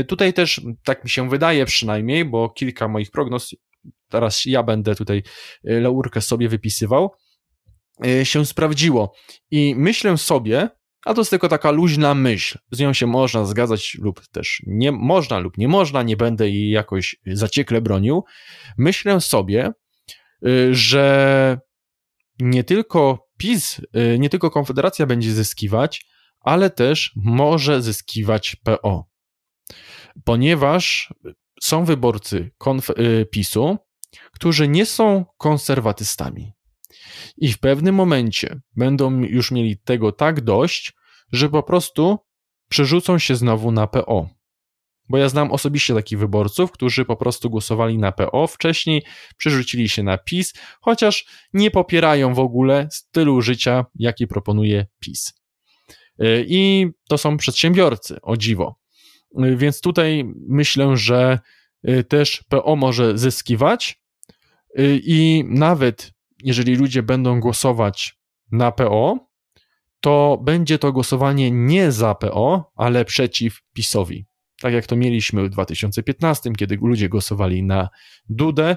[0.08, 3.54] Tutaj też, tak mi się wydaje przynajmniej, bo kilka moich prognoz,
[4.08, 5.22] teraz ja będę tutaj
[5.64, 7.21] laurkę sobie wypisywał, E,
[8.24, 9.14] się sprawdziło.
[9.50, 10.68] I myślę sobie,
[11.04, 14.92] a to jest tylko taka luźna myśl, z nią się można zgadzać lub też nie
[14.92, 18.24] można lub nie można, nie będę jej jakoś zaciekle bronił.
[18.78, 19.72] Myślę sobie,
[20.46, 21.58] e, że
[22.40, 26.06] nie tylko PiS, e, nie tylko Konfederacja będzie zyskiwać,
[26.40, 29.06] ale też może zyskiwać PO.
[30.24, 31.14] Ponieważ
[31.62, 32.50] są wyborcy
[33.30, 33.78] PiSu,
[34.32, 36.52] którzy nie są konserwatystami.
[37.36, 40.92] I w pewnym momencie będą już mieli tego tak dość,
[41.32, 42.18] że po prostu
[42.68, 44.28] przerzucą się znowu na PO.
[45.08, 49.02] Bo ja znam osobiście takich wyborców, którzy po prostu głosowali na PO wcześniej,
[49.36, 55.32] przerzucili się na PiS, chociaż nie popierają w ogóle stylu życia, jaki proponuje PiS.
[56.22, 58.76] Y, I to są przedsiębiorcy, o dziwo.
[59.44, 61.38] Y, więc tutaj myślę, że
[62.08, 64.02] też PO może zyskiwać
[65.04, 66.11] i nawet
[66.42, 68.16] jeżeli ludzie będą głosować
[68.52, 69.32] na PO,
[70.00, 74.26] to będzie to głosowanie nie za PO, ale przeciw PiSowi.
[74.60, 77.88] Tak jak to mieliśmy w 2015, kiedy ludzie głosowali na
[78.28, 78.76] Dudę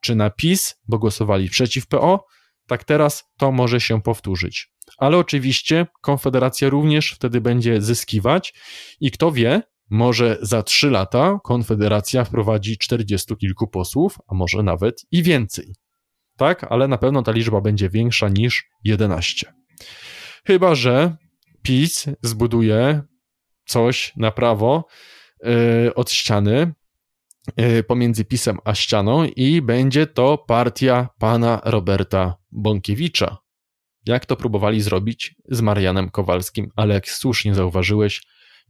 [0.00, 2.26] czy na PiS, bo głosowali przeciw PO,
[2.66, 4.70] tak teraz to może się powtórzyć.
[4.98, 8.54] Ale oczywiście Konfederacja również wtedy będzie zyskiwać
[9.00, 15.06] i kto wie, może za trzy lata Konfederacja wprowadzi 40 kilku posłów, a może nawet
[15.10, 15.74] i więcej.
[16.36, 19.52] Tak, ale na pewno ta liczba będzie większa niż 11.
[20.46, 21.16] Chyba, że
[21.62, 23.02] PiS zbuduje
[23.64, 24.86] coś na prawo
[25.42, 26.72] yy, od ściany
[27.56, 33.38] yy, pomiędzy PiSem a ścianą i będzie to partia pana Roberta Bąkiewicza.
[34.06, 38.22] Jak to próbowali zrobić z Marianem Kowalskim, ale jak słusznie zauważyłeś,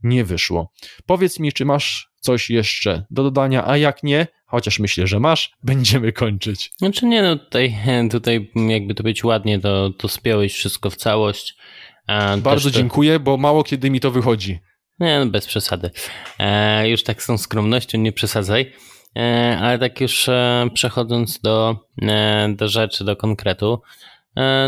[0.05, 0.71] nie wyszło.
[1.05, 5.51] Powiedz mi, czy masz coś jeszcze do dodania, a jak nie, chociaż myślę, że masz,
[5.63, 6.71] będziemy kończyć.
[6.77, 7.75] Znaczy nie, no tutaj,
[8.11, 11.55] tutaj jakby to być ładnie, to, to spiąłeś wszystko w całość.
[12.37, 12.75] Bardzo to...
[12.75, 14.59] dziękuję, bo mało kiedy mi to wychodzi.
[14.99, 15.91] Nie, no bez przesady.
[16.39, 18.73] E, już tak z tą skromnością nie przesadzaj.
[19.17, 23.81] E, ale tak już e, przechodząc do, e, do rzeczy, do konkretu,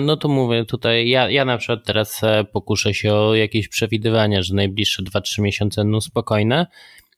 [0.01, 4.41] no to mówię tutaj, ja, ja na przykład teraz e, pokuszę się o jakieś przewidywania,
[4.41, 6.67] że najbliższe 2-3 miesiące no spokojne,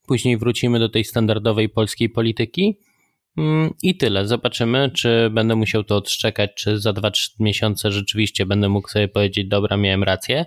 [0.08, 2.80] później wrócimy do tej standardowej polskiej polityki
[3.38, 4.28] mm, i tyle.
[4.28, 9.48] Zobaczymy, czy będę musiał to odszczekać, czy za 2-3 miesiące rzeczywiście będę mógł sobie powiedzieć,
[9.48, 10.46] dobra, miałem rację.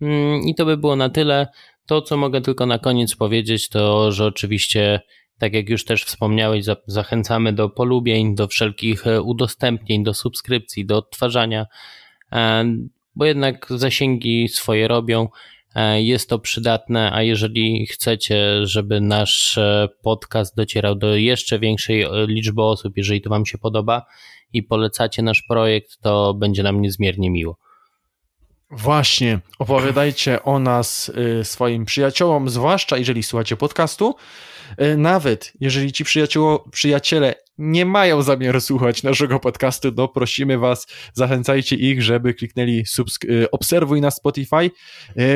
[0.00, 1.46] Mm, I to by było na tyle.
[1.86, 5.00] To, co mogę tylko na koniec powiedzieć, to, że oczywiście,
[5.38, 10.96] tak jak już też wspomniałeś, zachęcamy do polubień, do wszelkich e, udostępnień, do subskrypcji, do
[10.96, 11.66] odtwarzania,
[12.32, 12.64] e,
[13.14, 15.28] bo jednak zasięgi swoje robią.
[15.74, 19.58] E, jest to przydatne, a jeżeli chcecie, żeby nasz
[20.02, 24.06] podcast docierał do jeszcze większej liczby osób, jeżeli to Wam się podoba
[24.52, 27.65] i polecacie nasz projekt, to będzie nam niezmiernie miło.
[28.70, 31.08] Właśnie, opowiadajcie o nas
[31.40, 34.14] y, swoim przyjaciołom, zwłaszcza jeżeli słuchacie podcastu.
[34.82, 36.04] Y, nawet jeżeli ci
[36.70, 42.84] przyjaciele nie mają zamiaru słuchać naszego podcastu, to prosimy was, zachęcajcie ich, żeby kliknęli
[43.24, 44.70] y, obserwuj na Spotify,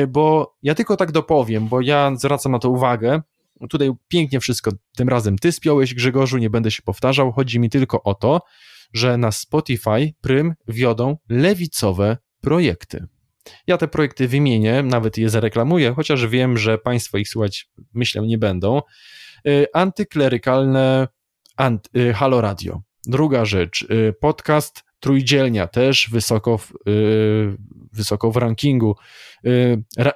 [0.07, 3.21] bo ja tylko tak dopowiem, bo ja zwracam na to uwagę.
[3.69, 7.31] Tutaj pięknie wszystko tym razem ty spiąłeś, Grzegorzu, nie będę się powtarzał.
[7.31, 8.41] Chodzi mi tylko o to,
[8.93, 13.07] że na Spotify prym wiodą lewicowe projekty.
[13.67, 18.37] Ja te projekty wymienię, nawet je zareklamuję, chociaż wiem, że Państwo ich słuchać, myślę, nie
[18.37, 18.81] będą.
[19.47, 21.07] Y, antyklerykalne
[21.57, 22.81] ant, y, Halo Radio.
[23.05, 26.73] Druga rzecz, y, podcast Trójdzielnia, też wysoko w,
[27.93, 28.95] wysoko w rankingu.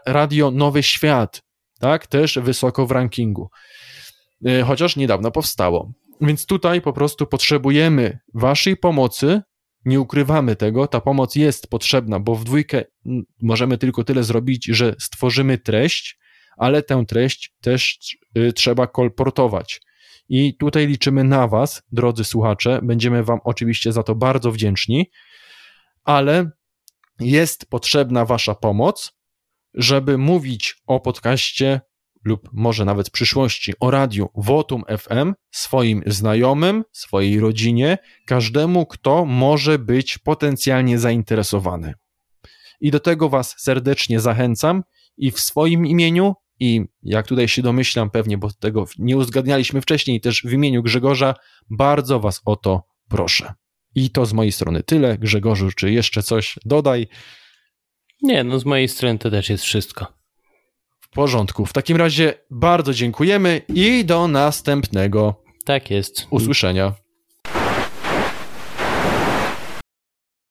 [0.06, 1.42] Radio Nowy Świat,
[1.80, 3.50] tak, też wysoko w rankingu.
[4.66, 5.92] Chociaż niedawno powstało.
[6.22, 9.42] Więc tutaj po prostu potrzebujemy Waszej pomocy,
[9.86, 12.84] nie ukrywamy tego, ta pomoc jest potrzebna, bo w dwójkę
[13.42, 16.20] możemy tylko tyle zrobić, że stworzymy treść,
[16.58, 18.00] ale tę treść też
[18.38, 19.82] y, trzeba kolportować.
[20.30, 22.80] I tutaj liczymy na Was, drodzy słuchacze.
[22.84, 25.12] Będziemy Wam oczywiście za to bardzo wdzięczni,
[26.04, 26.50] ale
[27.20, 29.18] jest potrzebna Wasza pomoc,
[29.74, 31.82] żeby mówić o podcaście
[32.26, 39.26] lub może nawet w przyszłości o radiu Votum FM swoim znajomym, swojej rodzinie, każdemu, kto
[39.26, 41.94] może być potencjalnie zainteresowany.
[42.82, 44.84] I do tego Was serdecznie zachęcam
[45.18, 50.22] i w swoim imieniu, i jak tutaj się domyślam, pewnie, bo tego nie uzgadnialiśmy wcześniej,
[50.22, 51.36] też w imieniu Grzegorza,
[51.70, 53.54] bardzo Was o to proszę.
[53.96, 55.18] I to z mojej strony tyle.
[55.18, 57.08] Grzegorzu, czy jeszcze coś dodaj?
[58.22, 60.25] Nie, no z mojej strony to też jest wszystko
[61.16, 61.66] porządku.
[61.66, 65.36] W takim razie bardzo dziękujemy i do następnego.
[65.66, 66.28] Tak jest.
[66.30, 67.05] Usłyszenia.